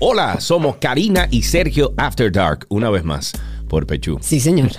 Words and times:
Hola, 0.00 0.40
somos 0.40 0.76
Karina 0.76 1.26
y 1.28 1.42
Sergio 1.42 1.92
After 1.96 2.30
Dark, 2.30 2.66
una 2.68 2.88
vez 2.88 3.02
más, 3.02 3.32
por 3.68 3.84
Pechú. 3.84 4.18
Sí, 4.20 4.38
señor. 4.38 4.70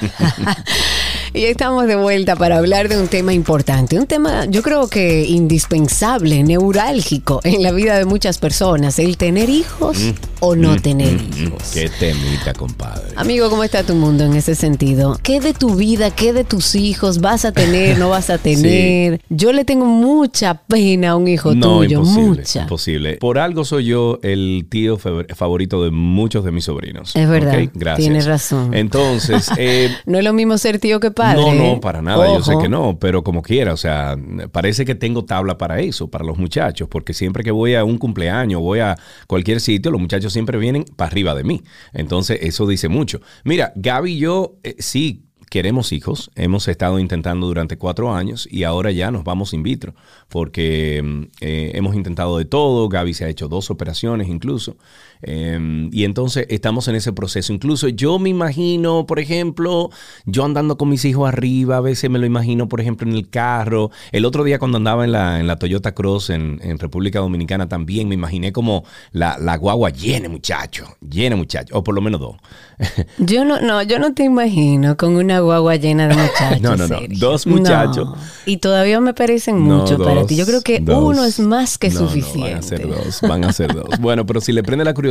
y 1.34 1.44
estamos 1.44 1.88
de 1.88 1.98
vuelta 1.98 2.38
para 2.38 2.58
hablar 2.58 2.88
de 2.88 2.98
un 2.98 3.10
tema 3.10 3.34
importante, 3.34 4.00
un 4.00 4.08
tema 4.08 4.46
yo 4.46 4.62
creo 4.62 4.88
que 4.88 5.26
indispensable, 5.26 6.42
neurálgico 6.44 7.42
en 7.44 7.62
la 7.64 7.74
vida 7.74 7.98
de 7.98 8.06
muchas 8.06 8.38
personas, 8.38 8.98
el 8.98 9.18
tener 9.18 9.50
hijos 9.50 9.98
Mm. 10.00 10.14
O 10.40 10.56
no 10.56 10.78
tener 10.78 11.20
hijos. 11.38 11.72
Qué 11.74 11.90
temita, 11.90 12.54
compadre. 12.54 13.10
Amigo, 13.16 13.50
¿cómo 13.50 13.64
está 13.64 13.84
tu 13.84 13.96
mundo 13.96 14.24
en 14.24 14.36
ese 14.36 14.56
sentido? 14.56 15.18
¿Qué 15.22 15.40
de 15.40 15.54
tu 15.54 15.76
vida, 15.76 16.12
qué 16.12 16.34
de 16.34 16.44
tus 16.44 16.76
hijos 16.76 17.20
vas 17.20 17.46
a 17.46 17.52
tener, 17.52 17.98
no 17.98 18.10
vas 18.10 18.30
a 18.30 18.38
tener? 18.40 19.22
Yo 19.30 19.52
le 19.52 19.66
tengo 19.66 19.86
mucha 19.86 20.54
pena 20.54 21.12
a 21.12 21.16
un 21.16 21.28
hijo 21.28 21.54
no, 21.54 21.80
tuyo, 21.80 22.00
imposible, 22.00 22.28
mucha. 22.42 22.62
imposible. 22.62 23.18
Por 23.18 23.40
algo 23.40 23.66
soy 23.66 23.86
yo 23.86 24.20
el 24.24 24.68
tío 24.70 24.98
favorito 24.98 25.84
de 25.84 25.92
muchos 25.92 26.44
de 26.46 26.52
mis 26.52 26.66
sobrinos. 26.66 27.16
Es 27.16 27.30
verdad. 27.30 27.60
Gracias. 27.74 28.06
tienes 28.06 28.26
razón. 28.26 28.74
Entonces, 28.74 29.50
eh, 29.58 29.90
No 30.06 30.18
es 30.18 30.24
lo 30.24 30.34
mismo 30.34 30.58
ser 30.58 30.80
tío 30.80 31.00
que 31.00 31.12
padre. 31.12 31.42
No, 31.42 31.54
¿eh? 31.54 31.74
no, 31.74 31.82
para 31.82 32.02
nada, 32.02 32.28
yo 32.28 32.42
sé 32.42 32.58
que 32.62 32.70
no, 32.70 32.98
pero 33.00 33.24
como 33.24 33.42
quiera, 33.42 33.74
o 33.74 33.78
sea, 33.78 34.16
parece 34.52 34.86
que 34.86 34.96
tengo 34.96 35.26
tabla 35.26 35.58
para 35.58 35.80
eso, 35.80 36.10
para 36.10 36.24
los 36.24 36.38
muchachos, 36.38 36.88
porque 36.90 37.14
siempre 37.14 37.44
que 37.44 37.52
voy 37.52 37.76
a 37.76 37.84
un 37.84 37.98
cumpleaños, 37.98 38.62
voy 38.62 38.80
a 38.80 38.98
cualquier 39.28 39.60
sitio, 39.60 39.92
los 39.92 40.00
muchachos 40.00 40.29
siempre 40.30 40.58
vienen 40.58 40.86
para 40.96 41.10
arriba 41.10 41.36
de 41.36 41.44
mí. 41.44 41.64
Entonces, 41.94 42.40
eso 42.42 42.68
dice 42.68 42.90
mucho. 42.90 43.22
Mira, 43.44 43.74
Gaby 43.76 44.14
y 44.14 44.20
yo 44.20 44.56
eh, 44.64 44.76
sí 44.80 45.26
queremos 45.50 45.92
hijos, 45.92 46.32
hemos 46.36 46.68
estado 46.68 47.00
intentando 47.00 47.48
durante 47.48 47.78
cuatro 47.78 48.14
años 48.14 48.48
y 48.50 48.64
ahora 48.64 48.92
ya 48.92 49.12
nos 49.12 49.24
vamos 49.24 49.54
in 49.54 49.64
vitro, 49.64 49.96
porque 50.28 51.02
mm, 51.04 51.24
eh, 51.42 51.72
hemos 51.74 51.96
intentado 51.96 52.38
de 52.38 52.46
todo, 52.46 52.88
Gaby 52.88 53.14
se 53.14 53.26
ha 53.26 53.30
hecho 53.30 53.48
dos 53.48 53.72
operaciones 53.72 54.28
incluso, 54.28 54.78
eh, 55.22 55.90
y 55.92 56.04
entonces 56.06 56.46
estamos 56.50 56.88
en 56.88 56.96
ese 56.96 57.12
proceso. 57.12 57.52
Incluso 57.52 57.88
yo 57.90 58.20
me 58.20 58.30
imagino, 58.30 59.06
por 59.06 59.20
ejemplo, 59.20 59.90
yo 60.26 60.46
andando 60.46 60.78
con 60.78 60.90
mis 60.90 61.04
hijos 61.06 61.28
arriba, 61.28 61.78
a 61.78 61.82
veces 61.82 62.10
me 62.10 62.20
lo 62.20 62.26
imagino, 62.26 62.68
por 62.70 62.80
ejemplo, 62.80 63.08
en 63.08 63.16
el 63.16 63.30
carro. 63.30 63.92
El 64.12 64.26
otro 64.26 64.44
día 64.44 64.60
cuando 64.60 64.78
andaba 64.78 65.04
en 65.04 65.12
la, 65.12 65.40
en 65.40 65.48
la 65.48 65.58
Toyota 65.58 65.94
Cross 65.94 66.30
en, 66.30 66.60
en 66.64 66.80
República 66.80 67.20
Dominicana 67.20 67.68
también 67.68 68.08
me 68.08 68.16
imaginé 68.16 68.54
como 68.54 68.84
la, 69.12 69.38
la 69.40 69.58
guagua 69.58 69.90
llena, 69.90 70.30
muchacho, 70.30 70.86
llena, 71.08 71.36
muchacho, 71.36 71.78
o 71.78 71.84
por 71.84 71.96
lo 71.96 72.02
menos 72.02 72.22
dos. 72.22 72.36
Yo 73.18 73.44
no, 73.44 73.60
no, 73.60 73.84
yo 73.84 74.00
no 74.00 74.14
te 74.14 74.24
imagino 74.24 74.96
con 74.96 75.18
una 75.18 75.42
guagua 75.42 75.76
llena 75.76 76.08
de 76.08 76.16
muchachos. 76.22 76.62
No, 76.62 76.78
no, 76.78 76.88
no, 76.88 77.00
dos 77.10 77.46
muchachos. 77.46 78.08
No. 78.08 78.16
Y 78.46 78.58
todavía 78.58 79.02
me 79.02 79.14
parecen 79.14 79.68
No, 79.68 79.80
mucho 79.80 79.98
para 79.98 80.26
ti. 80.26 80.38
Yo 80.38 80.46
creo 80.46 80.62
que 80.62 80.80
dos. 80.80 81.04
uno 81.04 81.26
es 81.26 81.40
más 81.42 81.78
que 81.78 81.92
suficiente. 81.92 82.50
van 82.52 82.58
a 82.58 82.62
ser 82.62 82.88
dos, 82.88 83.22
van 83.22 83.44
a 83.44 83.52
ser 83.52 83.74
dos. 83.74 84.00
Bueno, 84.00 84.26
pero 84.26 84.40
si 84.40 84.54
le 84.54 84.64
prende 84.64 84.86
la 84.86 84.94
curiosidad 84.94 85.09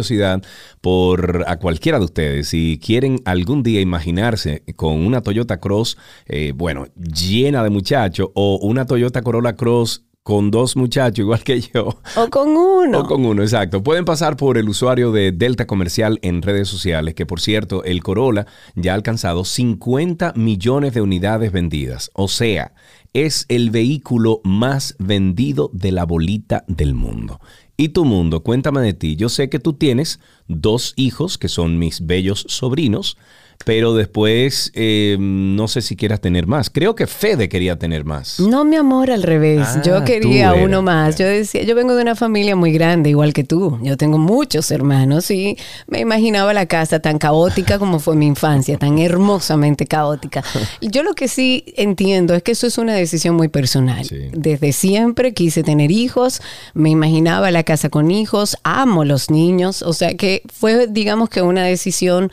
por 0.81 1.45
a 1.47 1.59
cualquiera 1.59 1.99
de 1.99 2.05
ustedes, 2.05 2.49
si 2.49 2.81
quieren 2.85 3.21
algún 3.25 3.63
día 3.63 3.81
imaginarse 3.81 4.63
con 4.77 5.05
una 5.07 5.23
Toyota 5.23 5.61
Cross, 5.61 5.99
eh, 6.27 6.53
bueno, 6.55 6.87
llena 6.97 7.63
de 7.63 7.71
muchachos, 7.71 8.31
o 8.35 8.59
una 8.63 8.87
Toyota 8.87 9.23
Corolla 9.23 9.57
Cross 9.57 10.05
con 10.29 10.51
dos 10.51 10.77
muchachos 10.77 11.19
igual 11.21 11.43
que 11.43 11.61
yo. 11.61 12.01
O 12.17 12.29
con 12.29 12.51
uno. 12.51 13.01
O 13.01 13.05
con 13.07 13.25
uno, 13.25 13.43
exacto. 13.43 13.83
Pueden 13.83 14.05
pasar 14.05 14.37
por 14.37 14.59
el 14.59 14.69
usuario 14.69 15.11
de 15.11 15.33
Delta 15.33 15.67
Comercial 15.67 16.19
en 16.21 16.43
redes 16.43 16.69
sociales, 16.69 17.15
que 17.15 17.25
por 17.25 17.41
cierto, 17.41 17.83
el 17.85 18.03
Corolla 18.03 18.47
ya 18.75 18.93
ha 18.93 18.95
alcanzado 18.95 19.47
50 19.47 20.35
millones 20.37 20.93
de 20.93 21.01
unidades 21.01 21.51
vendidas. 21.51 22.11
O 22.13 22.29
sea, 22.29 22.75
es 23.15 23.47
el 23.49 23.71
vehículo 23.71 24.43
más 24.45 24.97
vendido 24.99 25.71
de 25.73 25.93
la 25.93 26.05
bolita 26.05 26.65
del 26.69 26.95
mundo. 26.95 27.41
Y 27.81 27.91
tu 27.91 28.05
mundo, 28.05 28.43
cuéntame 28.43 28.81
de 28.81 28.93
ti. 28.93 29.15
Yo 29.15 29.29
sé 29.29 29.49
que 29.49 29.61
tú 29.61 29.73
tienes 29.73 30.19
dos 30.49 30.95
hijos 30.97 31.39
que 31.39 31.47
son 31.47 31.79
mis 31.79 32.05
bellos 32.05 32.45
sobrinos, 32.49 33.17
pero 33.65 33.95
después 33.95 34.71
eh, 34.75 35.17
no 35.19 35.69
sé 35.69 35.83
si 35.83 35.97
quieras 35.97 36.21
tener 36.21 36.47
más. 36.47 36.71
Creo 36.71 36.95
que 36.95 37.07
Fede 37.07 37.49
quería 37.49 37.79
tener 37.79 38.05
más. 38.05 38.41
No, 38.41 38.65
mi 38.65 38.77
amor, 38.77 39.11
al 39.11 39.23
revés. 39.23 39.67
Ah, 39.67 39.83
yo 39.85 40.05
quería 40.05 40.51
tú 40.51 40.55
eras, 40.55 40.65
uno 40.65 40.83
más. 40.83 41.17
Yo 41.17 41.27
decía, 41.27 41.63
yo 41.65 41.75
vengo 41.75 41.95
de 41.95 42.03
una 42.03 42.15
familia 42.15 42.57
muy 42.57 42.73
grande, 42.73 43.11
igual 43.11 43.33
que 43.33 43.45
tú. 43.45 43.79
Yo 43.83 43.97
tengo 43.97 44.17
muchos 44.19 44.71
hermanos 44.71 45.31
y 45.31 45.57
me 45.87 46.01
imaginaba 46.01 46.55
la 46.55 46.67
casa 46.67 47.01
tan 47.01 47.19
caótica 47.19 47.79
como 47.79 47.99
fue 47.99 48.17
mi 48.17 48.27
infancia, 48.27 48.79
tan 48.79 48.99
hermosamente 48.99 49.87
caótica. 49.87 50.43
Yo 50.81 51.03
lo 51.03 51.15
que 51.15 51.29
sí 51.29 51.65
entiendo 51.77 52.35
es 52.35 52.43
que 52.43 52.53
eso 52.53 52.67
es 52.67 52.79
una 52.79 52.95
decisión 52.95 53.37
muy 53.37 53.49
personal. 53.49 54.05
Sí. 54.05 54.31
Desde 54.33 54.73
siempre 54.73 55.35
quise 55.35 55.63
tener 55.63 55.91
hijos, 55.91 56.41
me 56.75 56.91
imaginaba 56.91 57.51
la 57.51 57.65
casa 57.65 57.89
con 57.91 58.11
hijos, 58.11 58.57
amo 58.63 59.05
los 59.05 59.31
niños, 59.31 59.83
o 59.83 59.93
sea 59.93 60.15
que 60.15 60.43
fue, 60.53 60.87
digamos 60.87 61.29
que 61.29 61.43
una 61.43 61.65
decisión 61.65 62.33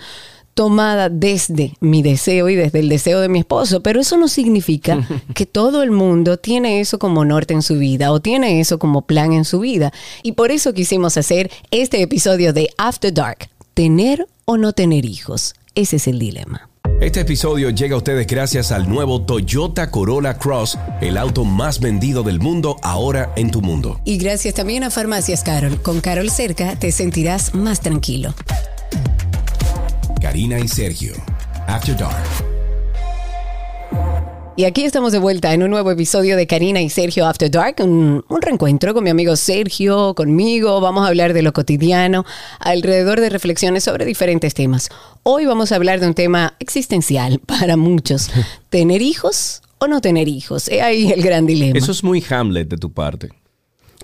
tomada 0.55 1.09
desde 1.09 1.73
mi 1.81 2.01
deseo 2.01 2.49
y 2.49 2.55
desde 2.55 2.79
el 2.79 2.89
deseo 2.89 3.19
de 3.19 3.29
mi 3.29 3.39
esposo, 3.39 3.83
pero 3.83 3.99
eso 3.99 4.17
no 4.17 4.27
significa 4.27 5.07
que 5.35 5.45
todo 5.45 5.83
el 5.83 5.91
mundo 5.91 6.38
tiene 6.38 6.79
eso 6.79 6.97
como 6.97 7.25
norte 7.25 7.53
en 7.53 7.61
su 7.61 7.77
vida 7.77 8.11
o 8.11 8.21
tiene 8.21 8.59
eso 8.61 8.79
como 8.79 9.03
plan 9.03 9.33
en 9.33 9.45
su 9.45 9.59
vida. 9.59 9.93
Y 10.23 10.31
por 10.31 10.51
eso 10.51 10.73
quisimos 10.73 11.17
hacer 11.17 11.51
este 11.69 12.01
episodio 12.01 12.53
de 12.53 12.69
After 12.77 13.13
Dark, 13.13 13.49
tener 13.73 14.25
o 14.45 14.57
no 14.57 14.71
tener 14.71 15.05
hijos. 15.05 15.53
Ese 15.75 15.97
es 15.97 16.07
el 16.07 16.19
dilema. 16.19 16.69
Este 17.01 17.19
episodio 17.19 17.72
llega 17.72 17.95
a 17.95 17.97
ustedes 17.97 18.25
gracias 18.25 18.72
al 18.72 18.87
nuevo 18.87 19.22
Toyota 19.22 19.91
Corolla 19.91 20.37
Cross, 20.37 20.77
el 21.01 21.17
auto 21.17 21.43
más 21.43 21.81
vendido 21.81 22.23
del 22.23 22.39
mundo 22.39 22.77
ahora 22.81 23.33
en 23.35 23.51
tu 23.51 23.61
mundo. 23.61 23.99
Y 24.05 24.17
gracias 24.17 24.53
también 24.53 24.85
a 24.85 24.89
Farmacias 24.89 25.43
Carol. 25.43 25.81
Con 25.81 25.99
Carol 25.99 26.29
cerca 26.29 26.79
te 26.79 26.93
sentirás 26.93 27.53
más 27.53 27.81
tranquilo. 27.81 28.33
Karina 30.25 30.57
y 30.57 30.67
Sergio, 30.67 31.13
After 31.67 31.95
Dark. 31.95 32.25
Y 34.57 34.63
aquí 34.63 34.83
estamos 34.83 35.11
de 35.11 35.19
vuelta 35.19 35.53
en 35.53 35.61
un 35.61 35.69
nuevo 35.69 35.91
episodio 35.91 36.35
de 36.35 36.47
Karina 36.47 36.81
y 36.81 36.89
Sergio 36.89 37.27
After 37.27 37.51
Dark, 37.51 37.75
un, 37.81 38.25
un 38.27 38.41
reencuentro 38.41 38.95
con 38.95 39.03
mi 39.03 39.11
amigo 39.11 39.35
Sergio, 39.35 40.15
conmigo. 40.15 40.81
Vamos 40.81 41.05
a 41.05 41.09
hablar 41.09 41.33
de 41.33 41.43
lo 41.43 41.53
cotidiano, 41.53 42.25
alrededor 42.59 43.21
de 43.21 43.29
reflexiones 43.29 43.83
sobre 43.83 44.03
diferentes 44.03 44.55
temas. 44.55 44.89
Hoy 45.21 45.45
vamos 45.45 45.71
a 45.71 45.75
hablar 45.75 45.99
de 45.99 46.07
un 46.07 46.15
tema 46.15 46.55
existencial 46.57 47.37
para 47.45 47.77
muchos. 47.77 48.31
¿Tener 48.71 49.03
hijos 49.03 49.61
o 49.77 49.85
no 49.85 50.01
tener 50.01 50.27
hijos? 50.27 50.69
He 50.69 50.81
ahí 50.81 51.11
el 51.11 51.21
gran 51.21 51.45
dilema. 51.45 51.77
Eso 51.77 51.91
es 51.91 52.03
muy 52.03 52.25
Hamlet 52.27 52.67
de 52.67 52.77
tu 52.77 52.91
parte. 52.91 53.29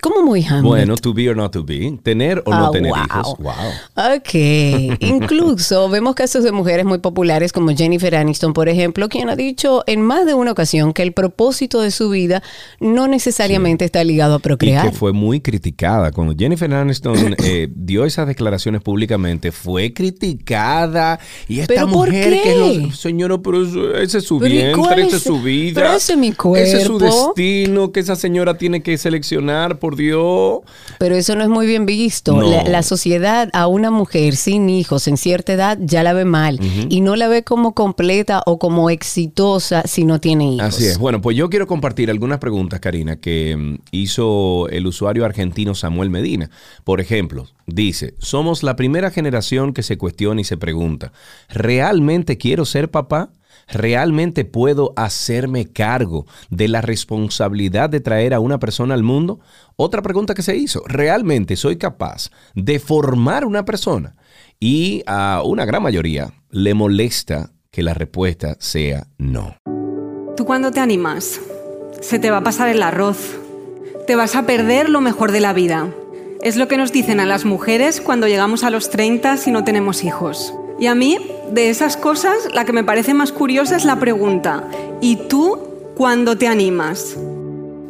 ¿Cómo 0.02 0.22
muy 0.24 0.42
Hamlet? 0.44 0.64
Bueno, 0.64 0.96
to 0.96 1.14
be 1.14 1.28
or 1.30 1.36
not 1.36 1.52
to 1.52 1.62
be, 1.62 1.96
tener 2.02 2.42
o 2.44 2.50
no 2.50 2.66
Ah, 2.66 2.70
tener 2.72 2.90
wow. 2.90 3.04
hijos. 3.04 3.38
Wow. 3.38 4.16
Ok. 4.16 4.34
Incluso 5.00 5.88
vemos 5.88 6.16
casos 6.16 6.42
de 6.42 6.50
mujeres 6.50 6.84
muy 6.84 6.98
populares 6.98 7.52
como 7.52 7.70
Jennifer 7.74 8.16
Aniston, 8.16 8.52
por 8.52 8.68
ejemplo, 8.68 9.08
quien 9.08 9.30
ha 9.30 9.36
dicho 9.36 9.84
en 9.86 10.02
más 10.02 10.26
de 10.26 10.34
una 10.34 10.50
ocasión 10.50 10.92
que 10.92 11.02
el 11.02 11.12
propósito 11.12 11.80
de 11.80 11.92
su 11.92 12.10
vida 12.10 12.42
no 12.80 13.06
necesariamente 13.06 13.84
está 13.84 14.02
ligado 14.02 14.34
a 14.34 14.38
Y 14.38 14.40
procrear. 14.40 14.90
que 14.90 14.96
fue 14.96 15.12
muy 15.12 15.40
criticada. 15.40 16.10
Cuando 16.10 16.34
Jennifer 16.36 16.74
Aniston 16.74 17.36
eh, 17.44 17.68
dio 17.72 18.04
esas 18.04 18.26
declaraciones 18.26 18.82
públicamente, 18.82 19.52
fue 19.52 19.92
criticada. 19.92 21.20
Y 21.46 21.60
esta 21.60 21.74
¿Pero 21.74 21.86
por 21.88 22.08
mujer 22.08 22.42
que 22.42 22.54
lo- 22.56 22.90
señora, 22.92 23.38
pero 23.38 23.62
ese 23.98 24.18
es 24.18 24.24
su 24.24 24.40
Pero 24.40 24.52
¿y 24.52 24.56
vientre, 24.58 24.94
esa 25.02 25.06
es- 25.06 25.14
es 25.14 25.22
su 25.22 25.40
vida. 25.40 25.80
pero 25.80 25.94
ese 25.94 26.12
es 26.14 26.18
mi 26.18 26.28
Ese 26.30 26.76
es 26.78 26.84
su 26.84 26.98
cuerpo. 26.98 27.32
destino 27.36 27.92
que 27.92 28.00
esa 28.00 28.16
señora 28.16 28.58
tiene 28.58 28.82
que 28.82 28.98
seleccionar, 28.98 29.78
por 29.78 29.91
Dios. 29.96 30.60
Pero 30.98 31.14
eso 31.14 31.34
no 31.36 31.42
es 31.42 31.48
muy 31.48 31.66
bien 31.66 31.86
visto. 31.86 32.34
No. 32.34 32.42
La, 32.42 32.64
la 32.64 32.82
sociedad 32.82 33.48
a 33.52 33.66
una 33.66 33.90
mujer 33.90 34.36
sin 34.36 34.68
hijos 34.70 35.08
en 35.08 35.16
cierta 35.16 35.52
edad 35.52 35.78
ya 35.80 36.02
la 36.02 36.12
ve 36.12 36.24
mal 36.24 36.58
y 36.88 37.00
no 37.00 37.16
la 37.16 37.28
ve 37.28 37.42
como 37.42 37.74
completa 37.74 38.42
o 38.46 38.58
como 38.58 38.90
exitosa 38.90 39.82
si 39.86 40.04
no 40.04 40.20
tiene 40.20 40.54
hijos. 40.54 40.66
Así 40.66 40.86
es. 40.86 40.98
Bueno, 40.98 41.20
pues 41.20 41.36
yo 41.36 41.50
quiero 41.50 41.66
compartir 41.66 42.10
algunas 42.10 42.38
preguntas, 42.38 42.80
Karina, 42.80 43.16
que 43.16 43.56
mm, 43.56 43.74
hizo 43.90 44.68
el 44.68 44.86
usuario 44.86 45.24
argentino 45.24 45.74
Samuel 45.74 46.10
Medina. 46.10 46.50
Por 46.84 47.00
ejemplo, 47.00 47.48
dice, 47.66 48.14
somos 48.18 48.62
la 48.62 48.76
primera 48.76 49.10
generación 49.10 49.72
que 49.72 49.82
se 49.82 49.98
cuestiona 49.98 50.40
y 50.40 50.44
se 50.44 50.56
pregunta, 50.56 51.12
¿realmente 51.48 52.38
quiero 52.38 52.64
ser 52.64 52.90
papá? 52.90 53.30
¿Realmente 53.72 54.44
puedo 54.44 54.92
hacerme 54.96 55.64
cargo 55.64 56.26
de 56.50 56.68
la 56.68 56.82
responsabilidad 56.82 57.88
de 57.88 58.00
traer 58.00 58.34
a 58.34 58.40
una 58.40 58.58
persona 58.58 58.92
al 58.92 59.02
mundo? 59.02 59.40
Otra 59.76 60.02
pregunta 60.02 60.34
que 60.34 60.42
se 60.42 60.56
hizo, 60.56 60.82
¿realmente 60.86 61.56
soy 61.56 61.78
capaz 61.78 62.30
de 62.54 62.78
formar 62.78 63.46
una 63.46 63.64
persona? 63.64 64.14
Y 64.60 65.02
a 65.06 65.42
una 65.42 65.64
gran 65.64 65.82
mayoría 65.82 66.34
le 66.50 66.74
molesta 66.74 67.50
que 67.70 67.82
la 67.82 67.94
respuesta 67.94 68.56
sea 68.60 69.06
no. 69.16 69.56
¿Tú 70.36 70.44
cuándo 70.44 70.70
te 70.70 70.80
animas? 70.80 71.40
Se 72.02 72.18
te 72.18 72.30
va 72.30 72.38
a 72.38 72.44
pasar 72.44 72.68
el 72.68 72.82
arroz. 72.82 73.38
Te 74.06 74.16
vas 74.16 74.36
a 74.36 74.44
perder 74.44 74.90
lo 74.90 75.00
mejor 75.00 75.32
de 75.32 75.40
la 75.40 75.54
vida. 75.54 75.88
Es 76.42 76.56
lo 76.56 76.68
que 76.68 76.76
nos 76.76 76.92
dicen 76.92 77.20
a 77.20 77.26
las 77.26 77.46
mujeres 77.46 78.02
cuando 78.02 78.28
llegamos 78.28 78.64
a 78.64 78.70
los 78.70 78.90
30 78.90 79.38
si 79.38 79.50
no 79.50 79.64
tenemos 79.64 80.04
hijos. 80.04 80.52
Y 80.82 80.88
a 80.88 80.96
mí, 80.96 81.16
de 81.52 81.70
esas 81.70 81.96
cosas, 81.96 82.48
la 82.54 82.64
que 82.64 82.72
me 82.72 82.82
parece 82.82 83.14
más 83.14 83.30
curiosa 83.30 83.76
es 83.76 83.84
la 83.84 84.00
pregunta, 84.00 84.64
¿y 85.00 85.14
tú 85.28 85.56
cuándo 85.94 86.36
te 86.36 86.48
animas? 86.48 87.16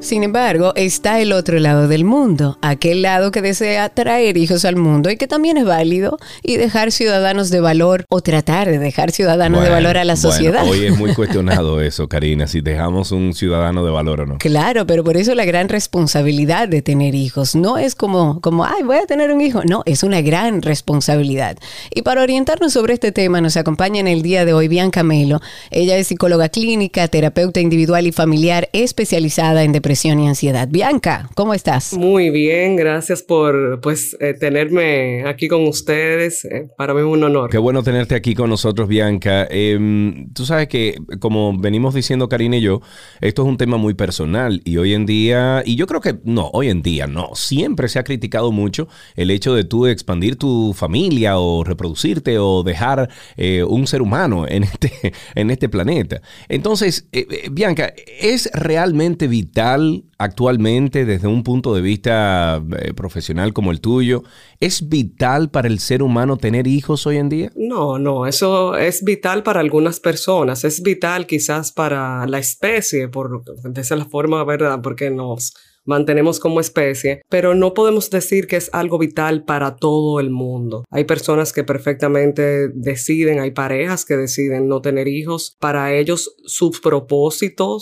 Sin 0.03 0.25
embargo, 0.25 0.73
está 0.75 1.21
el 1.21 1.33
otro 1.33 1.61
lado 1.61 1.87
del 1.87 2.05
mundo, 2.05 2.59
aquel 2.61 3.03
lado 3.03 3.31
que 3.31 3.41
desea 3.41 3.89
traer 3.89 4.37
hijos 4.37 4.65
al 4.65 4.75
mundo 4.75 5.13
y 5.13 5.17
que 5.17 5.29
también 5.29 5.57
es 5.57 5.65
válido 5.65 6.19
y 6.43 6.57
dejar 6.57 6.91
ciudadanos 6.91 7.51
de 7.51 7.61
valor 7.61 8.05
o 8.09 8.21
tratar 8.21 8.69
de 8.69 8.81
dejar 8.81 9.13
ciudadanos 9.13 9.63
de 9.63 9.71
valor 9.71 9.99
a 9.99 10.05
la 10.05 10.17
sociedad. 10.17 10.67
hoy 10.67 10.87
es 10.87 10.99
muy 10.99 11.15
cuestionado 11.15 11.81
eso, 11.81 12.09
Karina, 12.09 12.49
si 12.49 12.61
dejamos 12.61 13.13
un 13.13 13.33
ciudadano 13.33 13.85
de 13.85 13.93
valor 13.93 14.23
o 14.23 14.27
no. 14.27 14.39
Claro, 14.39 14.89
pero 14.89 15.05
por 15.05 15.17
eso 15.17 15.37
la 15.37 15.45
gran 15.45 15.69
responsabilidad 15.69 16.67
de 16.67 16.83
tener 16.83 17.15
hijos 17.15 17.55
no 17.55 17.79
es 17.79 17.95
como, 17.95 18.41
como, 18.41 18.65
ay, 18.65 18.83
voy 18.83 18.97
a 18.97 19.07
tener 19.07 19.31
un 19.31 19.41
hijo. 19.41 19.63
No, 19.69 19.85
es 19.87 20.03
una 20.03 20.21
gran 20.21 20.63
responsabilidad. 20.63 21.59
Y 21.95 22.03
para 22.03 22.23
orientarnos 22.23 22.73
sobre 22.73 22.95
este 22.95 23.13
tema 23.13 23.41
nos 23.41 23.57
acompaña 23.57 24.01
en 24.01 24.09
el 24.09 24.23
día 24.23 24.45
de 24.45 24.53
hoy 24.53 24.67
Bianca 24.67 25.05
Melo. 25.05 25.41
Ella 25.71 25.97
es 25.97 26.09
psicóloga 26.09 26.49
clínica, 26.49 27.07
terapeuta 27.07 27.61
individual 27.61 28.05
y 28.09 28.11
familiar 28.11 28.69
especializada 28.73 29.63
en 29.63 29.71
depresión 29.71 29.92
y 29.93 30.27
ansiedad. 30.27 30.69
Bianca, 30.71 31.29
¿cómo 31.35 31.53
estás? 31.53 31.93
Muy 31.93 32.31
bien, 32.31 32.77
gracias 32.77 33.23
por 33.23 33.79
pues 33.83 34.17
eh, 34.21 34.33
tenerme 34.33 35.25
aquí 35.27 35.49
con 35.49 35.67
ustedes. 35.69 36.47
Eh, 36.47 36.69
para 36.79 36.95
mí 36.95 37.01
es 37.01 37.07
un 37.07 37.23
honor. 37.23 37.51
Qué 37.51 37.59
bueno 37.59 37.83
tenerte 37.83 38.15
aquí 38.15 38.35
con 38.35 38.49
nosotros, 38.49 38.89
Bianca. 38.89 39.47
Em, 39.51 40.33
tú 40.33 40.47
sabes 40.47 40.69
que, 40.69 40.97
como 41.21 41.59
venimos 41.59 41.93
diciendo 41.93 42.31
Karina 42.31 42.57
y 42.57 42.63
yo, 42.63 42.81
esto 43.21 43.43
es 43.43 43.49
un 43.49 43.59
tema 43.59 43.77
muy 43.77 43.93
personal 43.93 44.63
y 44.65 44.79
hoy 44.79 44.95
en 44.95 45.05
día, 45.05 45.63
y 45.67 45.77
yo 45.77 45.87
creo 45.87 46.01
que 46.01 46.17
no, 46.25 46.49
hoy 46.55 46.71
en 46.71 46.81
día 46.81 47.07
no, 47.07 47.35
siempre 47.35 47.89
se 47.89 47.99
ha 47.99 48.05
criticado 48.05 48.51
mucho 48.51 48.89
el 49.15 49.31
hecho 49.31 49.55
de 49.55 49.65
tú 49.65 49.87
expandir 49.87 50.37
tu 50.37 50.73
familia 50.73 51.39
o 51.39 51.65
reproducirte 51.65 52.39
o 52.39 52.63
dejar 52.63 53.11
eh, 53.37 53.63
un 53.63 53.87
ser 53.87 54.01
humano 54.01 54.47
en 54.49 54.65
este, 54.65 55.13
en 55.35 55.51
este 55.51 55.69
planeta. 55.69 56.23
Entonces, 56.49 57.07
Bianca, 57.51 57.93
¿es 58.19 58.51
realmente 58.55 59.29
vital 59.29 59.82
actualmente 60.19 61.05
desde 61.05 61.29
un 61.29 61.43
punto 61.43 61.75
de 61.75 61.81
vista 61.81 62.63
eh, 62.79 62.93
profesional 62.95 63.53
como 63.53 63.71
el 63.71 63.81
tuyo? 63.81 64.23
¿Es 64.61 64.89
vital 64.89 65.51
para 65.51 65.69
el 65.69 65.79
ser 65.79 66.03
humano 66.03 66.37
tener 66.37 66.67
hijos 66.67 67.07
hoy 67.07 67.17
en 67.17 67.29
día? 67.29 67.53
No, 67.57 67.99
no, 67.99 68.27
eso 68.27 68.77
es 68.77 69.05
vital 69.05 69.43
para 69.43 69.61
algunas 69.61 70.01
personas, 70.01 70.65
es 70.65 70.83
vital 70.83 71.27
quizás 71.27 71.73
para 71.73 72.27
la 72.27 72.39
especie, 72.39 73.09
por, 73.09 73.45
de 73.45 73.81
esa 73.81 74.05
forma, 74.05 74.45
¿verdad? 74.45 74.81
Porque 74.83 75.11
nos 75.11 75.55
mantenemos 75.85 76.41
como 76.41 76.61
especie, 76.61 77.23
pero 77.29 77.55
no 77.55 77.75
podemos 77.75 78.11
decir 78.11 78.47
que 78.47 78.57
es 78.57 78.71
algo 78.73 78.99
vital 78.99 79.45
para 79.45 79.77
todo 79.77 80.21
el 80.21 80.31
mundo. 80.31 80.85
Hay 80.91 81.05
personas 81.05 81.53
que 81.53 81.65
perfectamente 81.65 82.69
deciden, 82.69 83.41
hay 83.41 83.51
parejas 83.51 84.05
que 84.05 84.17
deciden 84.17 84.69
no 84.69 84.81
tener 84.81 85.09
hijos. 85.09 85.57
Para 85.59 85.93
ellos, 85.95 86.37
su 86.45 86.71
propósito, 86.71 87.79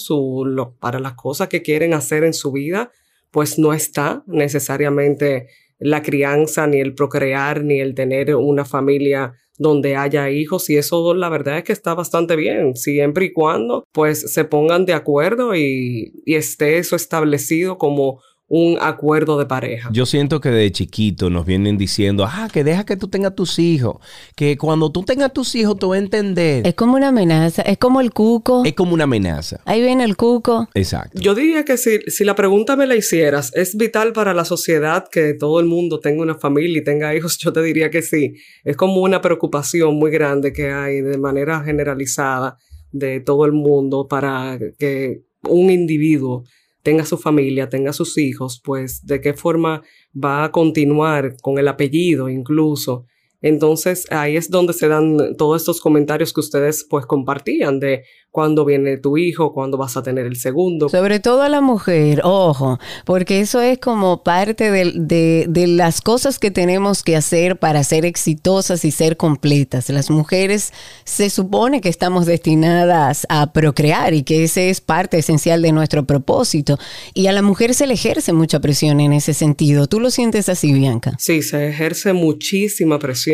para 0.78 0.98
las 0.98 1.14
cosas 1.14 1.48
que 1.48 1.62
quieren 1.62 1.94
hacer 1.94 2.24
en 2.24 2.34
su 2.34 2.52
vida, 2.52 2.90
pues 3.30 3.58
no 3.58 3.72
está 3.72 4.24
necesariamente 4.26 5.48
la 5.78 6.02
crianza, 6.02 6.66
ni 6.66 6.80
el 6.80 6.94
procrear, 6.94 7.64
ni 7.64 7.80
el 7.80 7.94
tener 7.94 8.34
una 8.34 8.64
familia 8.64 9.32
donde 9.60 9.94
haya 9.94 10.30
hijos 10.30 10.70
y 10.70 10.78
eso 10.78 11.12
la 11.12 11.28
verdad 11.28 11.58
es 11.58 11.64
que 11.64 11.74
está 11.74 11.92
bastante 11.92 12.34
bien, 12.34 12.76
siempre 12.76 13.26
y 13.26 13.32
cuando 13.34 13.84
pues 13.92 14.32
se 14.32 14.46
pongan 14.46 14.86
de 14.86 14.94
acuerdo 14.94 15.54
y, 15.54 16.14
y 16.24 16.34
esté 16.34 16.78
eso 16.78 16.96
establecido 16.96 17.76
como 17.76 18.22
un 18.52 18.78
acuerdo 18.80 19.38
de 19.38 19.46
pareja. 19.46 19.90
Yo 19.92 20.06
siento 20.06 20.40
que 20.40 20.48
de 20.50 20.72
chiquito 20.72 21.30
nos 21.30 21.46
vienen 21.46 21.78
diciendo, 21.78 22.26
ah, 22.28 22.48
que 22.52 22.64
deja 22.64 22.84
que 22.84 22.96
tú 22.96 23.06
tengas 23.06 23.36
tus 23.36 23.60
hijos, 23.60 23.98
que 24.34 24.58
cuando 24.58 24.90
tú 24.90 25.04
tengas 25.04 25.32
tus 25.32 25.54
hijos 25.54 25.78
tú 25.78 25.90
vas 25.90 26.00
a 26.00 26.02
entender. 26.02 26.66
Es 26.66 26.74
como 26.74 26.96
una 26.96 27.08
amenaza, 27.08 27.62
es 27.62 27.78
como 27.78 28.00
el 28.00 28.10
cuco. 28.10 28.64
Es 28.64 28.74
como 28.74 28.92
una 28.92 29.04
amenaza. 29.04 29.60
Ahí 29.66 29.80
viene 29.80 30.02
el 30.02 30.16
cuco. 30.16 30.68
Exacto. 30.74 31.20
Yo 31.20 31.36
diría 31.36 31.64
que 31.64 31.76
si, 31.76 32.00
si 32.08 32.24
la 32.24 32.34
pregunta 32.34 32.74
me 32.74 32.88
la 32.88 32.96
hicieras, 32.96 33.52
¿es 33.54 33.76
vital 33.76 34.12
para 34.12 34.34
la 34.34 34.44
sociedad 34.44 35.06
que 35.08 35.34
todo 35.34 35.60
el 35.60 35.66
mundo 35.66 36.00
tenga 36.00 36.20
una 36.20 36.34
familia 36.34 36.78
y 36.78 36.84
tenga 36.84 37.14
hijos? 37.14 37.38
Yo 37.40 37.52
te 37.52 37.62
diría 37.62 37.88
que 37.88 38.02
sí. 38.02 38.34
Es 38.64 38.76
como 38.76 39.00
una 39.00 39.20
preocupación 39.20 39.94
muy 39.94 40.10
grande 40.10 40.52
que 40.52 40.72
hay 40.72 41.02
de 41.02 41.18
manera 41.18 41.62
generalizada 41.62 42.58
de 42.90 43.20
todo 43.20 43.44
el 43.44 43.52
mundo 43.52 44.08
para 44.08 44.58
que 44.76 45.22
un 45.48 45.70
individuo 45.70 46.42
tenga 46.90 47.04
su 47.04 47.18
familia, 47.18 47.68
tenga 47.68 47.92
sus 47.92 48.18
hijos, 48.18 48.60
pues 48.64 49.06
de 49.06 49.20
qué 49.20 49.32
forma 49.32 49.80
va 50.12 50.42
a 50.42 50.50
continuar 50.50 51.36
con 51.40 51.56
el 51.56 51.68
apellido 51.68 52.28
incluso. 52.28 53.06
Entonces 53.42 54.06
ahí 54.10 54.36
es 54.36 54.50
donde 54.50 54.72
se 54.72 54.88
dan 54.88 55.36
todos 55.36 55.62
estos 55.62 55.80
comentarios 55.80 56.32
que 56.32 56.40
ustedes 56.40 56.86
pues 56.88 57.06
compartían 57.06 57.80
de 57.80 58.04
cuándo 58.30 58.64
viene 58.64 58.96
tu 58.96 59.16
hijo, 59.16 59.52
cuándo 59.52 59.76
vas 59.76 59.96
a 59.96 60.02
tener 60.02 60.26
el 60.26 60.36
segundo. 60.36 60.88
Sobre 60.88 61.20
todo 61.20 61.42
a 61.42 61.48
la 61.48 61.60
mujer, 61.60 62.20
ojo, 62.24 62.78
porque 63.04 63.40
eso 63.40 63.60
es 63.60 63.78
como 63.78 64.22
parte 64.22 64.70
de, 64.70 65.46
de, 65.48 65.66
las 65.66 66.00
cosas 66.00 66.38
que 66.38 66.50
tenemos 66.50 67.02
que 67.02 67.16
hacer 67.16 67.58
para 67.58 67.82
ser 67.84 68.04
exitosas 68.04 68.84
y 68.84 68.90
ser 68.90 69.16
completas. 69.16 69.88
Las 69.90 70.10
mujeres 70.10 70.72
se 71.04 71.30
supone 71.30 71.80
que 71.80 71.88
estamos 71.88 72.26
destinadas 72.26 73.26
a 73.28 73.52
procrear 73.52 74.14
y 74.14 74.22
que 74.22 74.44
ese 74.44 74.70
es 74.70 74.80
parte 74.80 75.18
esencial 75.18 75.62
de 75.62 75.72
nuestro 75.72 76.04
propósito. 76.04 76.78
Y 77.14 77.26
a 77.26 77.32
la 77.32 77.42
mujer 77.42 77.74
se 77.74 77.86
le 77.86 77.94
ejerce 77.94 78.32
mucha 78.32 78.60
presión 78.60 79.00
en 79.00 79.12
ese 79.12 79.34
sentido. 79.34 79.86
¿Tú 79.86 80.00
lo 80.00 80.10
sientes 80.10 80.48
así, 80.48 80.72
Bianca? 80.72 81.16
Sí, 81.18 81.42
se 81.42 81.68
ejerce 81.68 82.12
muchísima 82.12 82.98
presión. 82.98 83.29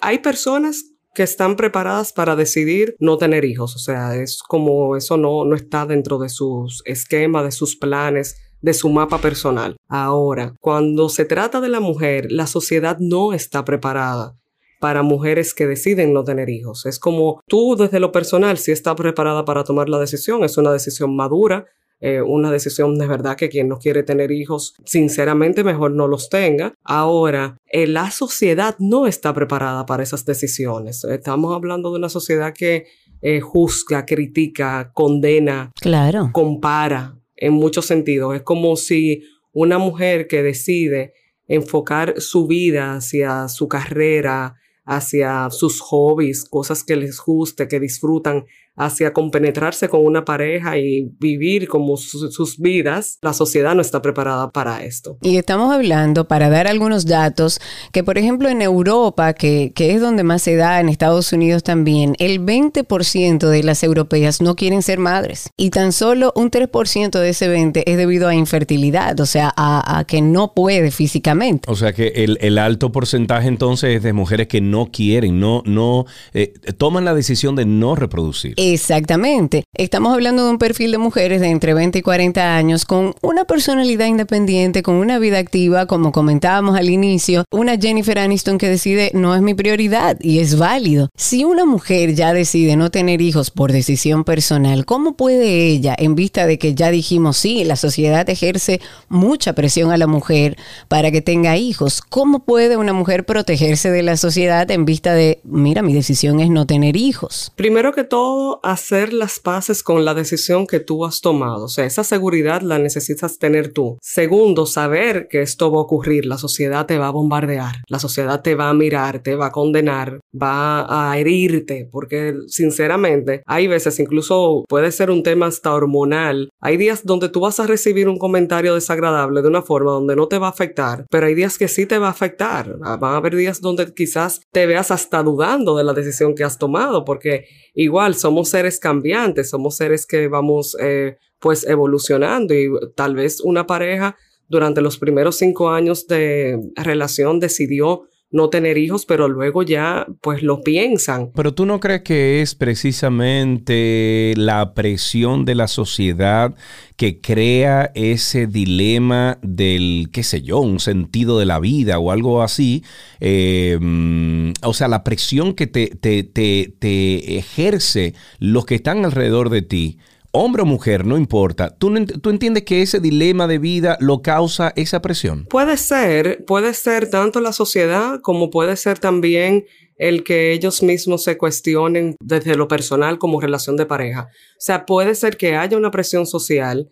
Hay 0.00 0.18
personas 0.18 0.84
que 1.14 1.22
están 1.22 1.56
preparadas 1.56 2.12
para 2.12 2.36
decidir 2.36 2.94
no 2.98 3.18
tener 3.18 3.44
hijos. 3.44 3.74
O 3.74 3.78
sea, 3.78 4.16
es 4.16 4.42
como 4.46 4.96
eso 4.96 5.16
no, 5.16 5.44
no 5.44 5.56
está 5.56 5.86
dentro 5.86 6.18
de 6.18 6.28
sus 6.28 6.82
esquemas, 6.84 7.44
de 7.44 7.52
sus 7.52 7.76
planes, 7.76 8.36
de 8.60 8.74
su 8.74 8.88
mapa 8.90 9.18
personal. 9.18 9.76
Ahora, 9.88 10.54
cuando 10.60 11.08
se 11.08 11.24
trata 11.24 11.60
de 11.60 11.68
la 11.68 11.80
mujer, 11.80 12.30
la 12.30 12.46
sociedad 12.46 12.98
no 13.00 13.32
está 13.32 13.64
preparada 13.64 14.36
para 14.80 15.02
mujeres 15.02 15.52
que 15.52 15.66
deciden 15.66 16.12
no 16.12 16.24
tener 16.24 16.48
hijos. 16.48 16.86
Es 16.86 16.98
como 16.98 17.42
tú 17.46 17.76
desde 17.76 18.00
lo 18.00 18.12
personal 18.12 18.56
si 18.58 18.72
estás 18.72 18.94
preparada 18.94 19.44
para 19.44 19.64
tomar 19.64 19.88
la 19.88 19.98
decisión, 19.98 20.42
es 20.42 20.56
una 20.56 20.72
decisión 20.72 21.14
madura, 21.14 21.66
eh, 22.00 22.22
una 22.22 22.50
decisión 22.50 22.98
de 22.98 23.06
verdad 23.06 23.36
que 23.36 23.50
quien 23.50 23.68
no 23.68 23.78
quiere 23.78 24.02
tener 24.02 24.30
hijos, 24.30 24.74
sinceramente 24.84 25.64
mejor 25.64 25.92
no 25.92 26.08
los 26.08 26.30
tenga. 26.30 26.74
Ahora, 26.82 27.58
eh, 27.66 27.86
la 27.86 28.10
sociedad 28.10 28.74
no 28.78 29.06
está 29.06 29.34
preparada 29.34 29.84
para 29.84 30.02
esas 30.02 30.24
decisiones. 30.24 31.04
Estamos 31.04 31.54
hablando 31.54 31.90
de 31.90 31.98
una 31.98 32.08
sociedad 32.08 32.54
que 32.54 32.86
eh, 33.20 33.40
juzga, 33.40 34.06
critica, 34.06 34.92
condena, 34.94 35.72
claro. 35.74 36.30
compara 36.32 37.18
en 37.36 37.52
muchos 37.52 37.84
sentidos. 37.84 38.34
Es 38.34 38.42
como 38.42 38.76
si 38.76 39.22
una 39.52 39.76
mujer 39.78 40.26
que 40.26 40.42
decide 40.42 41.12
enfocar 41.48 42.14
su 42.20 42.46
vida 42.46 42.94
hacia 42.94 43.48
su 43.48 43.68
carrera, 43.68 44.54
hacia 44.84 45.50
sus 45.50 45.80
hobbies, 45.80 46.44
cosas 46.44 46.82
que 46.82 46.96
les 46.96 47.20
guste, 47.20 47.68
que 47.68 47.78
disfrutan, 47.78 48.46
hacia 48.76 49.12
compenetrarse 49.12 49.88
con 49.88 50.04
una 50.04 50.24
pareja 50.24 50.78
y 50.78 51.10
vivir 51.18 51.68
como 51.68 51.96
sus 51.96 52.58
vidas, 52.58 53.18
la 53.22 53.32
sociedad 53.32 53.74
no 53.74 53.82
está 53.82 54.00
preparada 54.00 54.50
para 54.50 54.82
esto. 54.82 55.18
Y 55.22 55.36
estamos 55.36 55.72
hablando, 55.72 56.26
para 56.26 56.48
dar 56.48 56.66
algunos 56.66 57.06
datos, 57.06 57.60
que 57.92 58.02
por 58.02 58.18
ejemplo 58.18 58.48
en 58.48 58.62
Europa, 58.62 59.34
que, 59.34 59.72
que 59.74 59.94
es 59.94 60.00
donde 60.00 60.22
más 60.22 60.42
se 60.42 60.56
da, 60.56 60.80
en 60.80 60.88
Estados 60.88 61.32
Unidos 61.32 61.62
también, 61.62 62.14
el 62.18 62.40
20% 62.40 63.48
de 63.48 63.62
las 63.62 63.82
europeas 63.82 64.40
no 64.40 64.56
quieren 64.56 64.82
ser 64.82 64.98
madres 64.98 65.50
y 65.56 65.70
tan 65.70 65.92
solo 65.92 66.32
un 66.34 66.50
3% 66.50 67.18
de 67.18 67.28
ese 67.28 67.54
20% 67.54 67.82
es 67.84 67.96
debido 67.96 68.28
a 68.28 68.34
infertilidad, 68.34 69.18
o 69.20 69.26
sea, 69.26 69.52
a, 69.56 70.04
que 70.06 70.22
no 70.22 70.54
puede 70.54 70.90
físicamente. 70.90 71.70
O 71.70 71.76
sea 71.76 71.92
que 71.92 72.08
el, 72.16 72.58
alto 72.58 72.92
porcentaje 72.92 73.48
entonces 73.48 73.96
es 73.96 74.02
de 74.02 74.12
mujeres 74.12 74.48
que 74.48 74.60
no 74.60 74.90
quieren, 74.92 75.40
no, 75.40 75.62
no 75.64 76.04
eh, 76.34 76.52
toman 76.76 77.04
la 77.04 77.14
decisión 77.14 77.56
de 77.56 77.64
no 77.64 77.94
reproducir. 77.94 78.54
Exactamente. 78.62 79.64
Estamos 79.72 80.12
hablando 80.12 80.44
de 80.44 80.50
un 80.50 80.58
perfil 80.58 80.92
de 80.92 80.98
mujeres 80.98 81.40
de 81.40 81.48
entre 81.48 81.72
20 81.72 82.00
y 82.00 82.02
40 82.02 82.56
años 82.56 82.84
con 82.84 83.14
una 83.22 83.46
personalidad 83.46 84.04
independiente, 84.04 84.82
con 84.82 84.96
una 84.96 85.18
vida 85.18 85.38
activa, 85.38 85.86
como 85.86 86.12
comentábamos 86.12 86.76
al 86.76 86.90
inicio, 86.90 87.44
una 87.50 87.78
Jennifer 87.78 88.18
Aniston 88.18 88.58
que 88.58 88.68
decide 88.68 89.12
no 89.14 89.34
es 89.34 89.40
mi 89.40 89.54
prioridad 89.54 90.18
y 90.20 90.40
es 90.40 90.58
válido. 90.58 91.08
Si 91.16 91.42
una 91.42 91.64
mujer 91.64 92.14
ya 92.14 92.34
decide 92.34 92.76
no 92.76 92.90
tener 92.90 93.22
hijos 93.22 93.50
por 93.50 93.72
decisión 93.72 94.24
personal, 94.24 94.84
¿cómo 94.84 95.16
puede 95.16 95.68
ella, 95.68 95.96
en 95.98 96.14
vista 96.14 96.46
de 96.46 96.58
que 96.58 96.74
ya 96.74 96.90
dijimos, 96.90 97.38
sí, 97.38 97.64
la 97.64 97.76
sociedad 97.76 98.28
ejerce 98.28 98.82
mucha 99.08 99.54
presión 99.54 99.90
a 99.90 99.96
la 99.96 100.06
mujer 100.06 100.58
para 100.88 101.10
que 101.10 101.22
tenga 101.22 101.56
hijos, 101.56 102.02
¿cómo 102.02 102.40
puede 102.40 102.76
una 102.76 102.92
mujer 102.92 103.24
protegerse 103.24 103.90
de 103.90 104.02
la 104.02 104.18
sociedad 104.18 104.70
en 104.70 104.84
vista 104.84 105.14
de, 105.14 105.40
mira, 105.44 105.80
mi 105.80 105.94
decisión 105.94 106.40
es 106.40 106.50
no 106.50 106.66
tener 106.66 106.98
hijos? 106.98 107.52
Primero 107.56 107.94
que 107.94 108.04
todo, 108.04 108.49
hacer 108.62 109.12
las 109.12 109.38
paces 109.38 109.82
con 109.82 110.04
la 110.04 110.14
decisión 110.14 110.66
que 110.66 110.80
tú 110.80 111.04
has 111.04 111.20
tomado. 111.20 111.66
O 111.66 111.68
sea, 111.68 111.84
esa 111.84 112.02
seguridad 112.02 112.62
la 112.62 112.78
necesitas 112.78 113.38
tener 113.38 113.72
tú. 113.72 113.98
Segundo, 114.00 114.66
saber 114.66 115.28
que 115.28 115.42
esto 115.42 115.70
va 115.70 115.78
a 115.78 115.82
ocurrir. 115.82 116.26
La 116.26 116.38
sociedad 116.38 116.86
te 116.86 116.98
va 116.98 117.08
a 117.08 117.12
bombardear. 117.12 117.76
La 117.88 117.98
sociedad 117.98 118.42
te 118.42 118.54
va 118.54 118.68
a 118.68 118.74
mirar, 118.74 119.22
te 119.22 119.34
va 119.34 119.46
a 119.46 119.52
condenar, 119.52 120.20
va 120.34 121.10
a 121.10 121.18
herirte. 121.18 121.88
Porque, 121.90 122.34
sinceramente, 122.48 123.42
hay 123.46 123.66
veces, 123.66 124.00
incluso 124.00 124.64
puede 124.68 124.92
ser 124.92 125.10
un 125.10 125.22
tema 125.22 125.46
hasta 125.46 125.72
hormonal. 125.72 126.50
Hay 126.60 126.76
días 126.76 127.04
donde 127.04 127.28
tú 127.28 127.40
vas 127.40 127.60
a 127.60 127.66
recibir 127.66 128.08
un 128.08 128.18
comentario 128.18 128.74
desagradable 128.74 129.42
de 129.42 129.48
una 129.48 129.62
forma 129.62 129.92
donde 129.92 130.16
no 130.16 130.28
te 130.28 130.38
va 130.38 130.48
a 130.48 130.50
afectar, 130.50 131.06
pero 131.10 131.26
hay 131.26 131.34
días 131.34 131.58
que 131.58 131.68
sí 131.68 131.86
te 131.86 131.98
va 131.98 132.08
a 132.08 132.10
afectar. 132.10 132.78
Van 132.78 133.14
a 133.14 133.16
haber 133.16 133.36
días 133.36 133.60
donde 133.60 133.92
quizás 133.92 134.40
te 134.52 134.66
veas 134.66 134.90
hasta 134.90 135.22
dudando 135.22 135.76
de 135.76 135.84
la 135.84 135.92
decisión 135.92 136.34
que 136.34 136.44
has 136.44 136.58
tomado, 136.58 137.04
porque 137.04 137.46
igual 137.74 138.14
somos 138.14 138.39
seres 138.48 138.78
cambiantes, 138.78 139.50
somos 139.50 139.76
seres 139.76 140.06
que 140.06 140.28
vamos 140.28 140.76
eh, 140.80 141.18
pues 141.38 141.66
evolucionando 141.66 142.54
y 142.54 142.70
tal 142.94 143.14
vez 143.14 143.40
una 143.40 143.66
pareja 143.66 144.16
durante 144.48 144.80
los 144.80 144.98
primeros 144.98 145.36
cinco 145.36 145.70
años 145.70 146.06
de 146.06 146.58
relación 146.76 147.38
decidió 147.38 148.08
no 148.30 148.48
tener 148.48 148.78
hijos, 148.78 149.06
pero 149.06 149.28
luego 149.28 149.62
ya 149.62 150.06
pues 150.20 150.42
lo 150.42 150.62
piensan. 150.62 151.30
Pero 151.34 151.52
tú 151.52 151.66
no 151.66 151.80
crees 151.80 152.02
que 152.02 152.42
es 152.42 152.54
precisamente 152.54 154.34
la 154.36 154.74
presión 154.74 155.44
de 155.44 155.56
la 155.56 155.66
sociedad 155.66 156.54
que 156.96 157.20
crea 157.20 157.90
ese 157.94 158.46
dilema 158.46 159.38
del, 159.42 160.10
qué 160.12 160.22
sé 160.22 160.42
yo, 160.42 160.60
un 160.60 160.80
sentido 160.80 161.38
de 161.38 161.46
la 161.46 161.58
vida 161.58 161.98
o 161.98 162.12
algo 162.12 162.42
así. 162.42 162.84
Mm, 163.20 164.52
o 164.62 164.74
sea, 164.74 164.86
la 164.88 165.02
presión 165.02 165.54
que 165.54 165.66
te, 165.66 165.88
te, 165.88 166.22
te, 166.22 166.72
te 166.78 167.38
ejerce 167.38 168.14
los 168.38 168.64
que 168.64 168.76
están 168.76 169.04
alrededor 169.04 169.50
de 169.50 169.62
ti 169.62 169.98
hombre 170.32 170.62
o 170.62 170.66
mujer, 170.66 171.04
no 171.04 171.16
importa, 171.16 171.70
¿tú, 171.70 171.92
¿tú, 172.20 172.30
entiendes 172.30 172.64
que 172.64 172.82
ese 172.82 173.00
dilema 173.00 173.46
de 173.46 173.58
vida 173.58 173.96
lo 174.00 174.22
causa 174.22 174.72
esa 174.76 175.02
presión? 175.02 175.46
Puede 175.46 175.76
ser, 175.76 176.44
puede 176.44 176.74
ser 176.74 177.10
tanto 177.10 177.40
la 177.40 177.52
sociedad 177.52 178.20
como 178.20 178.50
puede 178.50 178.76
ser 178.76 178.98
también 178.98 179.66
el 179.96 180.24
que 180.24 180.52
ellos 180.52 180.82
mismos 180.82 181.24
se 181.24 181.36
cuestionen 181.36 182.16
desde 182.20 182.56
lo 182.56 182.68
personal 182.68 183.18
como 183.18 183.40
relación 183.40 183.76
de 183.76 183.86
pareja. 183.86 184.28
O 184.30 184.60
sea, 184.60 184.86
puede 184.86 185.14
ser 185.14 185.36
que 185.36 185.56
haya 185.56 185.76
una 185.76 185.90
presión 185.90 186.26
social 186.26 186.90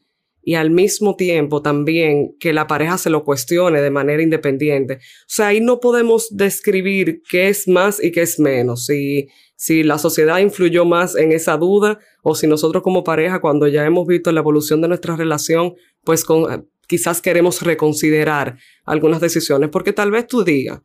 y 0.48 0.54
al 0.54 0.70
mismo 0.70 1.14
tiempo 1.14 1.60
también 1.60 2.34
que 2.40 2.54
la 2.54 2.66
pareja 2.66 2.96
se 2.96 3.10
lo 3.10 3.22
cuestione 3.22 3.82
de 3.82 3.90
manera 3.90 4.22
independiente. 4.22 4.94
O 4.94 5.26
sea, 5.26 5.48
ahí 5.48 5.60
no 5.60 5.78
podemos 5.78 6.28
describir 6.30 7.20
qué 7.28 7.48
es 7.48 7.68
más 7.68 8.02
y 8.02 8.12
qué 8.12 8.22
es 8.22 8.40
menos. 8.40 8.86
Si 8.86 9.28
si 9.56 9.82
la 9.82 9.98
sociedad 9.98 10.38
influyó 10.38 10.86
más 10.86 11.16
en 11.16 11.32
esa 11.32 11.58
duda 11.58 11.98
o 12.22 12.34
si 12.34 12.46
nosotros 12.46 12.82
como 12.82 13.04
pareja, 13.04 13.42
cuando 13.42 13.68
ya 13.68 13.84
hemos 13.84 14.06
visto 14.06 14.32
la 14.32 14.40
evolución 14.40 14.80
de 14.80 14.88
nuestra 14.88 15.16
relación, 15.16 15.74
pues 16.02 16.24
con, 16.24 16.66
quizás 16.86 17.20
queremos 17.20 17.60
reconsiderar 17.60 18.56
algunas 18.86 19.20
decisiones, 19.20 19.68
porque 19.68 19.92
tal 19.92 20.10
vez 20.10 20.28
tú 20.28 20.44
digas, 20.44 20.80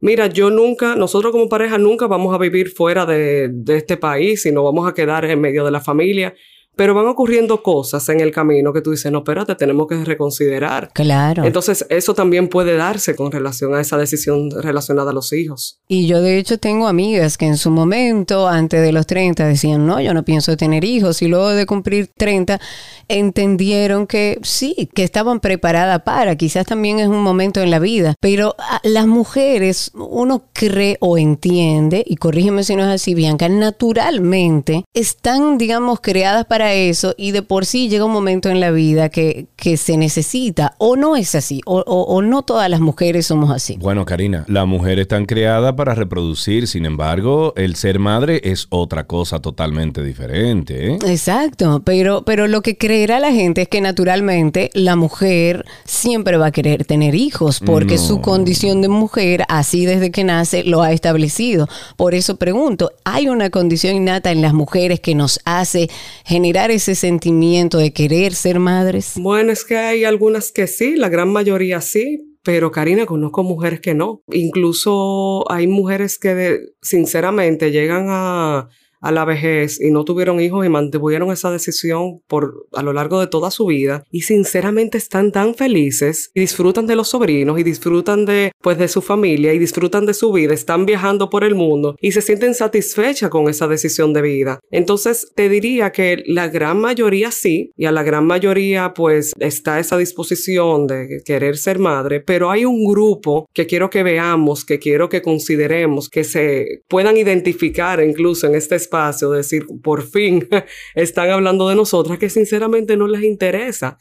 mira, 0.00 0.28
yo 0.28 0.48
nunca, 0.48 0.96
nosotros 0.96 1.30
como 1.30 1.50
pareja 1.50 1.76
nunca 1.76 2.06
vamos 2.06 2.34
a 2.34 2.38
vivir 2.38 2.70
fuera 2.70 3.04
de, 3.04 3.50
de 3.52 3.76
este 3.76 3.98
país 3.98 4.46
y 4.46 4.52
nos 4.52 4.64
vamos 4.64 4.88
a 4.88 4.94
quedar 4.94 5.26
en 5.26 5.42
medio 5.42 5.62
de 5.62 5.72
la 5.72 5.80
familia 5.82 6.34
pero 6.76 6.94
van 6.94 7.06
ocurriendo 7.06 7.62
cosas 7.62 8.08
en 8.08 8.20
el 8.20 8.30
camino 8.30 8.72
que 8.72 8.80
tú 8.80 8.90
dices, 8.90 9.10
no, 9.12 9.18
espérate, 9.18 9.54
tenemos 9.54 9.86
que 9.86 10.04
reconsiderar. 10.04 10.90
Claro. 10.92 11.44
Entonces, 11.44 11.86
eso 11.88 12.14
también 12.14 12.48
puede 12.48 12.76
darse 12.76 13.14
con 13.14 13.30
relación 13.30 13.74
a 13.74 13.80
esa 13.80 13.96
decisión 13.96 14.50
relacionada 14.50 15.10
a 15.10 15.14
los 15.14 15.32
hijos. 15.32 15.80
Y 15.88 16.06
yo, 16.06 16.20
de 16.20 16.38
hecho, 16.38 16.58
tengo 16.58 16.86
amigas 16.86 17.38
que 17.38 17.46
en 17.46 17.56
su 17.56 17.70
momento, 17.70 18.48
antes 18.48 18.82
de 18.82 18.92
los 18.92 19.06
30, 19.06 19.46
decían, 19.46 19.86
no, 19.86 20.00
yo 20.00 20.14
no 20.14 20.24
pienso 20.24 20.56
tener 20.56 20.84
hijos. 20.84 21.22
Y 21.22 21.28
luego 21.28 21.50
de 21.50 21.66
cumplir 21.66 22.10
30, 22.16 22.60
entendieron 23.08 24.06
que 24.06 24.38
sí, 24.42 24.88
que 24.94 25.04
estaban 25.04 25.40
preparadas 25.40 26.02
para. 26.02 26.36
Quizás 26.36 26.66
también 26.66 26.98
es 26.98 27.08
un 27.08 27.22
momento 27.22 27.60
en 27.60 27.70
la 27.70 27.78
vida. 27.78 28.14
Pero 28.20 28.56
las 28.82 29.06
mujeres, 29.06 29.90
uno 29.94 30.44
cree 30.52 30.96
o 31.00 31.18
entiende, 31.18 32.02
y 32.06 32.16
corrígeme 32.16 32.64
si 32.64 32.76
no 32.76 32.82
es 32.82 32.88
así, 32.88 33.14
Bianca, 33.14 33.48
naturalmente 33.48 34.84
están, 34.94 35.58
digamos, 35.58 36.00
creadas 36.00 36.46
para 36.46 36.63
eso 36.72 37.14
y 37.16 37.32
de 37.32 37.42
por 37.42 37.66
sí 37.66 37.88
llega 37.88 38.04
un 38.04 38.12
momento 38.12 38.48
en 38.48 38.60
la 38.60 38.70
vida 38.70 39.08
que, 39.08 39.46
que 39.56 39.76
se 39.76 39.96
necesita 39.96 40.74
o 40.78 40.96
no 40.96 41.16
es 41.16 41.34
así 41.34 41.60
o, 41.66 41.80
o, 41.80 42.22
no 42.22 42.42
todas 42.42 42.70
las 42.70 42.80
mujeres 42.80 43.26
somos 43.26 43.50
así. 43.50 43.76
Bueno, 43.80 44.04
Karina, 44.04 44.44
las 44.48 44.66
mujeres 44.66 45.02
están 45.02 45.26
creadas 45.26 45.74
para 45.74 45.94
reproducir, 45.94 46.66
sin 46.66 46.86
embargo, 46.86 47.52
el 47.56 47.76
ser 47.76 47.98
madre 47.98 48.40
es 48.44 48.66
otra 48.70 49.06
cosa 49.06 49.40
totalmente 49.40 50.02
diferente. 50.02 50.92
¿eh? 50.92 50.98
Exacto, 51.06 51.82
pero, 51.84 52.24
pero 52.24 52.46
lo 52.46 52.62
que 52.62 52.76
creerá 52.76 53.20
la 53.20 53.32
gente 53.32 53.62
es 53.62 53.68
que 53.68 53.80
naturalmente 53.80 54.70
la 54.74 54.96
mujer 54.96 55.64
siempre 55.84 56.36
va 56.36 56.46
a 56.46 56.52
querer 56.52 56.84
tener 56.84 57.14
hijos 57.14 57.60
porque 57.60 57.98
su 57.98 58.20
condición 58.20 58.80
de 58.80 58.88
mujer, 58.88 59.44
así 59.48 59.86
desde 59.86 60.10
que 60.10 60.24
nace, 60.24 60.64
lo 60.64 60.82
ha 60.82 60.92
establecido. 60.92 61.68
Por 61.96 62.14
eso 62.14 62.36
pregunto, 62.36 62.92
¿hay 63.04 63.28
una 63.28 63.50
condición 63.50 63.96
innata 63.96 64.30
en 64.30 64.42
las 64.42 64.54
mujeres 64.54 65.00
que 65.00 65.14
nos 65.14 65.40
hace 65.44 65.90
generar 66.24 66.53
ese 66.54 66.94
sentimiento 66.94 67.78
de 67.78 67.92
querer 67.92 68.34
ser 68.34 68.60
madres? 68.60 69.14
Bueno, 69.16 69.52
es 69.52 69.64
que 69.64 69.76
hay 69.76 70.04
algunas 70.04 70.52
que 70.52 70.66
sí, 70.66 70.96
la 70.96 71.08
gran 71.08 71.32
mayoría 71.32 71.80
sí, 71.80 72.34
pero 72.44 72.70
Karina, 72.70 73.06
conozco 73.06 73.42
mujeres 73.42 73.80
que 73.80 73.94
no. 73.94 74.22
Incluso 74.30 75.50
hay 75.50 75.66
mujeres 75.66 76.18
que 76.18 76.60
sinceramente 76.82 77.70
llegan 77.70 78.06
a 78.08 78.68
a 79.04 79.12
la 79.12 79.26
vejez 79.26 79.78
y 79.80 79.90
no 79.90 80.04
tuvieron 80.04 80.40
hijos 80.40 80.64
y 80.64 80.70
mantuvieron 80.70 81.30
esa 81.30 81.50
decisión 81.50 82.20
por 82.26 82.66
a 82.72 82.82
lo 82.82 82.94
largo 82.94 83.20
de 83.20 83.26
toda 83.26 83.50
su 83.50 83.66
vida 83.66 84.02
y 84.10 84.22
sinceramente 84.22 84.96
están 84.96 85.30
tan 85.30 85.54
felices 85.54 86.30
y 86.34 86.40
disfrutan 86.40 86.86
de 86.86 86.96
los 86.96 87.08
sobrinos 87.08 87.58
y 87.60 87.62
disfrutan 87.62 88.24
de 88.24 88.52
pues 88.62 88.78
de 88.78 88.88
su 88.88 89.02
familia 89.02 89.52
y 89.52 89.58
disfrutan 89.58 90.06
de 90.06 90.14
su 90.14 90.32
vida, 90.32 90.54
están 90.54 90.86
viajando 90.86 91.28
por 91.28 91.44
el 91.44 91.54
mundo 91.54 91.96
y 92.00 92.12
se 92.12 92.22
sienten 92.22 92.54
satisfechas 92.54 93.28
con 93.28 93.48
esa 93.50 93.68
decisión 93.68 94.14
de 94.14 94.22
vida. 94.22 94.60
Entonces, 94.70 95.32
te 95.34 95.50
diría 95.50 95.92
que 95.92 96.22
la 96.26 96.48
gran 96.48 96.80
mayoría 96.80 97.30
sí 97.30 97.72
y 97.76 97.84
a 97.84 97.92
la 97.92 98.02
gran 98.02 98.26
mayoría 98.26 98.94
pues 98.94 99.32
está 99.38 99.78
esa 99.80 99.98
disposición 99.98 100.86
de 100.86 101.20
querer 101.26 101.58
ser 101.58 101.78
madre, 101.78 102.20
pero 102.20 102.50
hay 102.50 102.64
un 102.64 102.86
grupo 102.86 103.46
que 103.52 103.66
quiero 103.66 103.90
que 103.90 104.02
veamos, 104.02 104.64
que 104.64 104.78
quiero 104.78 105.10
que 105.10 105.20
consideremos, 105.20 106.08
que 106.08 106.24
se 106.24 106.82
puedan 106.88 107.18
identificar 107.18 108.02
incluso 108.02 108.46
en 108.46 108.54
este 108.54 108.76
espacio, 108.94 109.30
decir, 109.30 109.66
por 109.82 110.02
fin 110.02 110.48
están 110.94 111.30
hablando 111.30 111.68
de 111.68 111.74
nosotras, 111.74 112.18
que 112.18 112.30
sinceramente 112.30 112.96
no 112.96 113.06
les 113.06 113.22
interesa, 113.22 113.98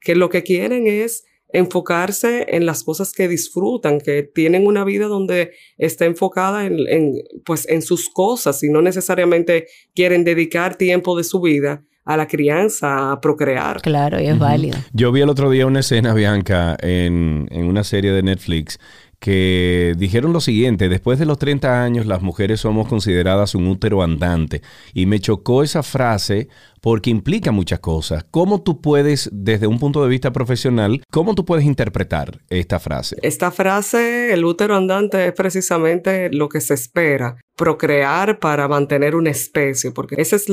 que 0.00 0.14
lo 0.14 0.28
que 0.28 0.42
quieren 0.42 0.86
es 0.86 1.24
enfocarse 1.52 2.46
en 2.50 2.64
las 2.64 2.84
cosas 2.84 3.12
que 3.12 3.28
disfrutan, 3.28 4.00
que 4.00 4.22
tienen 4.22 4.66
una 4.66 4.84
vida 4.84 5.06
donde 5.06 5.50
está 5.78 6.04
enfocada 6.04 6.64
en, 6.64 7.22
pues, 7.44 7.68
en 7.68 7.82
sus 7.82 8.08
cosas 8.08 8.62
y 8.62 8.70
no 8.70 8.82
necesariamente 8.82 9.66
quieren 9.94 10.24
dedicar 10.24 10.76
tiempo 10.76 11.18
de 11.18 11.24
su 11.24 11.40
vida 11.40 11.84
a 12.04 12.16
la 12.16 12.26
crianza, 12.28 13.12
a 13.12 13.20
procrear. 13.20 13.82
Claro, 13.82 14.20
y 14.20 14.26
es 14.26 14.38
válido. 14.38 14.78
Yo 14.92 15.12
vi 15.12 15.20
el 15.20 15.28
otro 15.28 15.50
día 15.50 15.66
una 15.66 15.80
escena, 15.80 16.14
Bianca, 16.14 16.76
en, 16.80 17.46
en 17.50 17.66
una 17.66 17.84
serie 17.84 18.12
de 18.12 18.22
Netflix 18.22 18.78
que 19.20 19.94
dijeron 19.98 20.32
lo 20.32 20.40
siguiente, 20.40 20.88
después 20.88 21.18
de 21.18 21.26
los 21.26 21.38
30 21.38 21.82
años 21.82 22.06
las 22.06 22.22
mujeres 22.22 22.60
somos 22.60 22.88
consideradas 22.88 23.54
un 23.54 23.68
útero 23.68 24.02
andante. 24.02 24.62
Y 24.94 25.04
me 25.04 25.20
chocó 25.20 25.62
esa 25.62 25.82
frase 25.82 26.48
porque 26.80 27.10
implica 27.10 27.52
muchas 27.52 27.80
cosas. 27.80 28.24
¿Cómo 28.30 28.62
tú 28.62 28.80
puedes, 28.80 29.28
desde 29.30 29.66
un 29.66 29.78
punto 29.78 30.02
de 30.02 30.08
vista 30.08 30.32
profesional, 30.32 31.02
cómo 31.10 31.34
tú 31.34 31.44
puedes 31.44 31.66
interpretar 31.66 32.40
esta 32.48 32.80
frase? 32.80 33.16
Esta 33.20 33.50
frase, 33.50 34.32
el 34.32 34.42
útero 34.42 34.74
andante, 34.74 35.26
es 35.26 35.34
precisamente 35.34 36.32
lo 36.32 36.48
que 36.48 36.62
se 36.62 36.72
espera, 36.72 37.36
procrear 37.56 38.38
para 38.38 38.68
mantener 38.68 39.14
una 39.14 39.30
especie, 39.30 39.90
porque 39.90 40.14
ese 40.18 40.36
es 40.36 40.46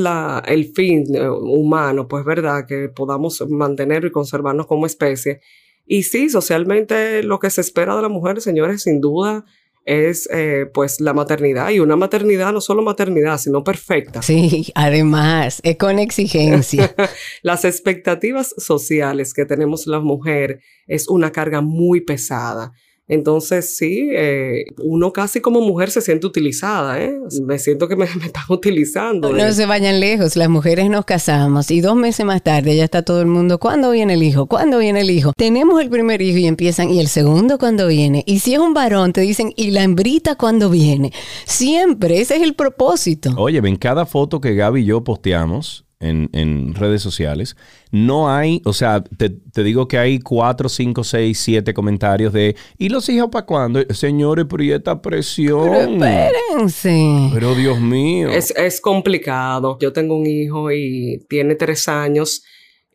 el 0.44 0.72
fin 0.74 1.04
eh, 1.14 1.26
humano, 1.30 2.06
pues 2.06 2.22
verdad, 2.22 2.66
que 2.66 2.90
podamos 2.90 3.42
mantener 3.48 4.04
y 4.04 4.10
conservarnos 4.10 4.66
como 4.66 4.84
especie. 4.84 5.40
Y 5.88 6.02
sí, 6.02 6.28
socialmente 6.28 7.22
lo 7.22 7.38
que 7.38 7.48
se 7.48 7.62
espera 7.62 7.96
de 7.96 8.02
la 8.02 8.10
mujer, 8.10 8.42
señores, 8.42 8.82
sin 8.82 9.00
duda 9.00 9.46
es 9.86 10.28
eh, 10.30 10.66
pues 10.74 11.00
la 11.00 11.14
maternidad 11.14 11.70
y 11.70 11.80
una 11.80 11.96
maternidad 11.96 12.52
no 12.52 12.60
solo 12.60 12.82
maternidad 12.82 13.38
sino 13.38 13.64
perfecta. 13.64 14.20
Sí, 14.20 14.70
además 14.74 15.60
es 15.62 15.78
con 15.78 15.98
exigencia. 15.98 16.94
Las 17.42 17.64
expectativas 17.64 18.54
sociales 18.58 19.32
que 19.32 19.46
tenemos 19.46 19.86
las 19.86 20.02
mujeres 20.02 20.62
es 20.86 21.08
una 21.08 21.32
carga 21.32 21.62
muy 21.62 22.02
pesada 22.02 22.74
Entonces, 23.08 23.74
sí, 23.74 24.10
eh, 24.12 24.66
uno 24.82 25.14
casi 25.14 25.40
como 25.40 25.62
mujer 25.62 25.90
se 25.90 26.02
siente 26.02 26.26
utilizada, 26.26 27.02
¿eh? 27.02 27.18
Me 27.42 27.58
siento 27.58 27.88
que 27.88 27.96
me, 27.96 28.04
están 28.24 28.44
utilizando. 28.50 29.32
No 29.32 29.52
se 29.52 29.64
vayan 29.64 29.98
lejos, 29.98 30.36
las 30.36 30.50
mujeres 30.50 30.90
nos 30.90 31.06
casamos 31.06 31.70
y 31.70 31.80
dos 31.80 31.96
meses 31.96 32.26
más 32.26 32.42
tarde 32.42 32.76
ya 32.76 32.84
está 32.84 33.02
todo 33.02 33.22
el 33.22 33.26
mundo, 33.26 33.58
¿cuándo 33.58 33.90
viene 33.90 34.14
el 34.14 34.22
hijo? 34.22 34.46
¿Cuándo 34.46 34.78
viene 34.78 35.00
el 35.00 35.10
hijo? 35.10 35.32
Tenemos 35.36 35.80
el 35.80 35.88
primer 35.88 36.20
hijo 36.20 36.38
y 36.38 36.46
empiezan, 36.46 36.90
¿y 36.90 37.00
el 37.00 37.08
segundo 37.08 37.58
cuándo 37.58 37.86
viene? 37.86 38.24
Y 38.26 38.40
si 38.40 38.52
es 38.52 38.60
un 38.60 38.74
varón, 38.74 39.14
te 39.14 39.22
dicen, 39.22 39.54
¿y 39.56 39.70
la 39.70 39.82
hembrita 39.82 40.34
cuándo 40.36 40.68
viene? 40.68 41.12
Siempre, 41.46 42.20
ese 42.20 42.36
es 42.36 42.42
el 42.42 42.54
propósito. 42.54 43.32
Oye, 43.38 43.60
ven 43.62 43.76
cada 43.76 44.04
foto 44.04 44.40
que 44.40 44.54
Gaby 44.54 44.82
y 44.82 44.84
yo 44.84 45.02
posteamos, 45.02 45.87
en, 46.00 46.74
redes 46.74 47.02
sociales, 47.02 47.56
no 47.90 48.30
hay, 48.30 48.62
o 48.64 48.72
sea, 48.72 49.02
te, 49.02 49.62
digo 49.62 49.88
que 49.88 49.98
hay 49.98 50.20
cuatro, 50.20 50.68
cinco, 50.68 51.02
seis, 51.02 51.38
siete 51.38 51.74
comentarios 51.74 52.32
de 52.32 52.54
¿y 52.78 52.88
los 52.88 53.08
hijos 53.08 53.30
para 53.30 53.46
cuándo? 53.46 53.80
Señores, 53.90 54.46
pero 54.48 54.62
¿y 54.62 54.72
esta 54.72 55.00
presión? 55.02 55.98
Pero 55.98 56.06
espérense. 56.06 57.30
Pero 57.34 57.54
Dios 57.54 57.80
mío. 57.80 58.28
Es, 58.28 58.52
es 58.56 58.80
complicado. 58.80 59.78
Yo 59.80 59.92
tengo 59.92 60.16
un 60.16 60.26
hijo 60.26 60.70
y 60.70 61.24
tiene 61.28 61.54
tres 61.54 61.88
años. 61.88 62.44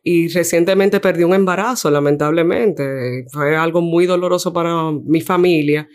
Y 0.02 0.28
recientemente 0.28 1.00
perdí 1.00 1.24
un 1.24 1.34
embarazo, 1.34 1.90
lamentablemente. 1.90 3.24
Fue 3.32 3.56
algo 3.56 3.80
muy 3.80 4.06
doloroso 4.06 4.52
para 4.52 4.92
mi 4.92 5.22
familia. 5.22 5.88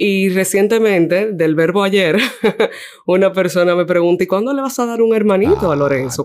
Y 0.00 0.28
recientemente, 0.28 1.32
del 1.32 1.56
verbo 1.56 1.82
ayer, 1.82 2.18
una 3.06 3.32
persona 3.32 3.74
me 3.74 3.84
pregunta, 3.84 4.22
¿y 4.22 4.28
cuándo 4.28 4.52
le 4.52 4.62
vas 4.62 4.78
a 4.78 4.86
dar 4.86 5.02
un 5.02 5.12
hermanito 5.12 5.70
a 5.70 5.72
ah, 5.72 5.76
Lorenzo? 5.76 6.24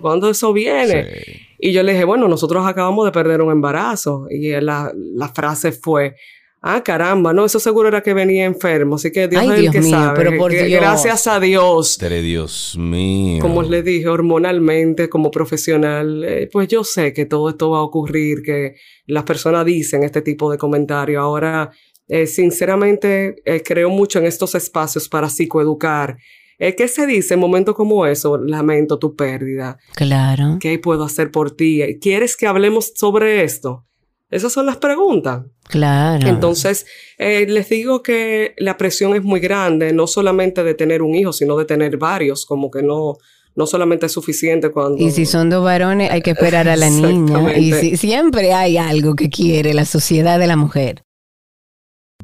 ¿Cuándo, 0.00 0.30
eso 0.30 0.52
viene? 0.52 1.22
Y 1.60 1.70
yo 1.70 1.84
le 1.84 1.92
dije, 1.92 2.02
bueno, 2.02 2.26
nosotros 2.26 2.66
acabamos 2.66 3.06
de 3.06 3.12
perder 3.12 3.40
un 3.40 3.52
embarazo. 3.52 4.26
Y 4.28 4.50
la, 4.60 4.90
la 4.92 5.28
frase 5.28 5.70
fue, 5.70 6.16
ah, 6.60 6.82
caramba, 6.82 7.32
no, 7.32 7.44
eso 7.44 7.60
seguro 7.60 7.86
era 7.86 8.02
que 8.02 8.14
venía 8.14 8.46
enfermo. 8.46 8.96
Así 8.96 9.12
que 9.12 9.28
Dios 9.28 9.44
es 9.44 9.58
el 9.60 9.70
que 9.70 9.82
sabe. 9.82 10.16
Pero 10.16 10.36
por 10.36 10.50
Dios. 10.50 10.68
Gracias 10.68 11.28
a 11.28 11.38
Dios. 11.38 11.96
Dios 12.00 12.76
mío. 12.76 13.40
Como 13.40 13.62
le 13.62 13.84
dije, 13.84 14.08
hormonalmente, 14.08 15.08
como 15.08 15.30
profesional, 15.30 16.24
eh, 16.24 16.48
pues 16.52 16.66
yo 16.66 16.82
sé 16.82 17.12
que 17.12 17.26
todo 17.26 17.50
esto 17.50 17.70
va 17.70 17.78
a 17.78 17.82
ocurrir, 17.82 18.42
que 18.42 18.74
las 19.06 19.22
personas 19.22 19.64
dicen 19.64 20.02
este 20.02 20.20
tipo 20.20 20.50
de 20.50 20.58
comentarios. 20.58 21.22
Ahora 21.22 21.70
eh, 22.08 22.26
sinceramente, 22.26 23.36
eh, 23.44 23.62
creo 23.62 23.88
mucho 23.90 24.18
en 24.18 24.26
estos 24.26 24.54
espacios 24.54 25.08
para 25.08 25.28
psicoeducar. 25.28 26.16
Eh, 26.58 26.74
¿Qué 26.76 26.86
se 26.86 27.06
dice 27.06 27.34
en 27.34 27.40
momentos 27.40 27.74
como 27.74 28.06
eso? 28.06 28.38
Lamento 28.38 28.98
tu 28.98 29.16
pérdida. 29.16 29.78
Claro. 29.94 30.58
¿Qué 30.60 30.78
puedo 30.78 31.04
hacer 31.04 31.30
por 31.30 31.50
ti? 31.50 31.82
¿Quieres 32.00 32.36
que 32.36 32.46
hablemos 32.46 32.92
sobre 32.94 33.42
esto? 33.42 33.84
Esas 34.30 34.52
son 34.52 34.66
las 34.66 34.76
preguntas. 34.76 35.44
Claro. 35.68 36.26
Entonces, 36.26 36.86
les 37.18 37.68
digo 37.68 38.02
que 38.02 38.54
la 38.58 38.76
presión 38.76 39.14
es 39.14 39.22
muy 39.22 39.40
grande, 39.40 39.92
no 39.92 40.06
solamente 40.06 40.64
de 40.64 40.74
tener 40.74 41.02
un 41.02 41.14
hijo, 41.14 41.32
sino 41.32 41.56
de 41.56 41.64
tener 41.64 41.96
varios, 41.98 42.44
como 42.44 42.70
que 42.70 42.82
no, 42.82 43.16
no 43.54 43.66
solamente 43.66 44.06
es 44.06 44.12
suficiente 44.12 44.70
cuando... 44.70 45.02
Y 45.02 45.10
si 45.10 45.26
son 45.26 45.50
dos 45.50 45.64
varones, 45.64 46.10
hay 46.10 46.22
que 46.22 46.32
esperar 46.32 46.68
a 46.68 46.76
la 46.76 46.90
niña. 46.90 47.56
Y 47.56 47.72
si, 47.72 47.96
siempre 47.96 48.52
hay 48.52 48.76
algo 48.76 49.14
que 49.14 49.30
quiere 49.30 49.74
la 49.74 49.84
sociedad 49.84 50.38
de 50.38 50.46
la 50.46 50.56
mujer. 50.56 51.04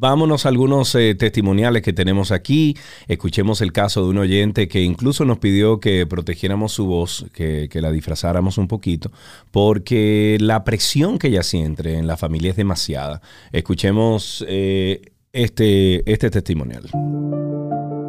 Vámonos 0.00 0.46
a 0.46 0.48
algunos 0.48 0.94
eh, 0.94 1.14
testimoniales 1.14 1.82
que 1.82 1.92
tenemos 1.92 2.32
aquí. 2.32 2.74
Escuchemos 3.06 3.60
el 3.60 3.70
caso 3.70 4.02
de 4.02 4.08
un 4.08 4.16
oyente 4.16 4.66
que 4.66 4.80
incluso 4.80 5.26
nos 5.26 5.36
pidió 5.38 5.78
que 5.78 6.06
protegiéramos 6.06 6.72
su 6.72 6.86
voz, 6.86 7.26
que, 7.34 7.68
la 7.74 7.92
disfrazáramos 7.92 8.56
un 8.56 8.66
poquito, 8.66 9.12
porque 9.50 10.38
la 10.40 10.64
presión 10.64 11.18
que 11.18 11.28
ella 11.28 11.42
siente 11.42 11.98
en 11.98 12.06
la 12.06 12.16
familia 12.16 12.52
es 12.52 12.56
demasiada. 12.56 13.20
Escuchemos 13.52 14.42
eh, 14.48 15.12
este, 15.34 16.10
este 16.10 16.30
testimonial. 16.30 16.88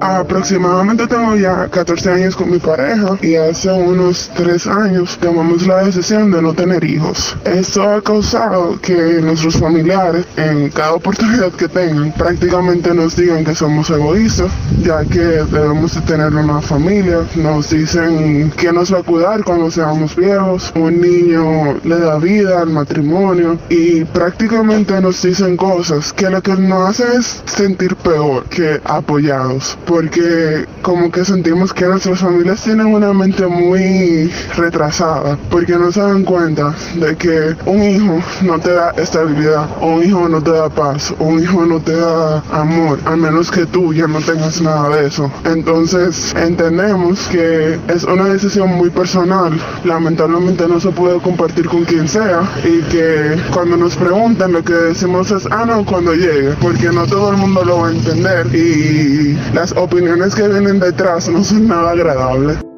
Aproximadamente 0.02 1.06
tengo 1.06 1.36
ya 1.36 1.68
14 1.68 2.12
años 2.12 2.36
con 2.36 2.50
mi 2.50 2.58
pareja 2.58 3.18
y 3.22 3.36
hace 3.36 3.72
unos 3.72 4.32
3 4.36 4.66
años 4.66 5.20
tomamos 5.22 5.68
la 5.68 5.84
decisión 5.84 6.32
de 6.32 6.42
no 6.42 6.54
tener 6.54 6.84
hijos. 6.84 7.38
Esto 7.46 7.84
ha 7.84 8.02
causado 8.02 8.80
que 8.82 8.96
nuestros 9.22 9.58
familiares 9.58 10.26
en 10.38 10.70
cada 10.70 10.94
oportunidad 10.94 11.52
que 11.52 11.68
tengan 11.68 12.12
prácticamente 12.14 12.96
nos 12.96 13.16
digan 13.16 13.46
que 13.46 13.54
somos 13.54 13.92
egoístas, 13.92 14.52
ya 14.82 15.06
que 15.06 15.20
debemos 15.20 15.94
de 15.94 16.02
tener 16.02 16.34
una 16.34 16.62
familia. 16.62 17.20
Nos 17.36 17.70
dicen 17.70 18.52
que 18.58 18.74
nos 18.74 18.92
va 18.92 19.00
a 19.00 19.04
cuidar 19.04 19.44
cuando 19.44 19.70
seamos 19.70 20.16
viejos. 20.16 20.72
Un 20.76 21.00
niño 21.00 21.80
le 21.84 22.00
da 22.00 22.18
vida 22.18 22.62
al 22.62 22.70
matrimonio 22.70 23.60
y 23.70 24.04
prácticamente 24.06 25.00
nos 25.00 25.22
dicen 25.22 25.56
cosas 25.58 26.12
que 26.12 26.28
lo 26.28 26.42
que 26.42 26.56
nos 26.56 26.90
hace 26.90 27.18
es 27.18 27.44
sentir 27.46 27.96
peor 27.98 28.46
que 28.46 28.82
apoyados 28.84 29.78
porque 29.92 30.66
como 30.82 31.12
que 31.12 31.26
sentimos 31.26 31.74
que 31.74 31.86
nuestras 31.86 32.20
familias 32.20 32.64
tienen 32.64 32.88
una 32.88 33.12
mente 33.12 33.46
muy 33.46 34.32
retrasada, 34.56 35.38
porque 35.50 35.74
no 35.74 35.92
se 35.92 36.00
dan 36.00 36.24
cuenta 36.24 36.74
de 36.96 37.18
que 37.18 37.56
un 37.66 37.84
hijo 37.84 38.20
no 38.42 38.58
te 38.58 38.72
da 38.72 38.92
estabilidad, 38.92 39.68
un 39.82 40.02
hijo 40.02 40.30
no 40.30 40.42
te 40.42 40.52
da 40.52 40.70
paz, 40.70 41.14
un 41.20 41.44
hijo 41.44 41.66
no 41.66 41.82
te 41.82 41.94
da 41.94 42.42
amor, 42.54 43.00
a 43.04 43.18
menos 43.18 43.52
que 43.52 43.66
tú 43.66 43.94
ya 43.94 44.08
no 44.08 44.20
tengas 44.22 44.62
nada 44.62 44.96
de 44.96 45.08
eso. 45.08 45.30
Entonces 45.44 46.34
entendemos 46.36 47.28
que 47.28 47.78
es 47.90 48.06
una 48.06 48.30
decisión 48.30 48.70
muy 48.70 48.92
personal, 48.92 49.52
lamentablemente 49.84 50.70
no 50.70 50.80
se 50.80 50.92
puede 50.92 51.20
compartir 51.20 51.68
con 51.68 51.84
quien 51.84 52.08
sea 52.08 52.44
y 52.64 52.82
que 52.84 53.36
cuando 53.54 53.76
nos 53.76 53.98
preguntan 53.98 54.54
lo 54.54 54.64
que 54.64 54.74
decimos 54.74 55.32
es, 55.32 55.46
ah 55.52 55.66
no, 55.66 55.86
cuando 55.86 56.14
llegue, 56.14 56.56
porque 56.62 56.92
no 56.94 57.06
todo 57.08 57.32
el 57.32 57.38
mundo 57.38 57.66
lo 57.66 57.80
va 57.82 57.90
a 57.90 57.92
entender 57.92 58.48
y 58.56 59.38
las 59.54 59.76
opiniones 59.82 60.36
que 60.36 60.48
vienen 60.48 60.80
detrás 60.80 61.28
no 61.30 61.44
son 61.44 61.68
nada 61.68 61.92
agradables. 61.92 62.71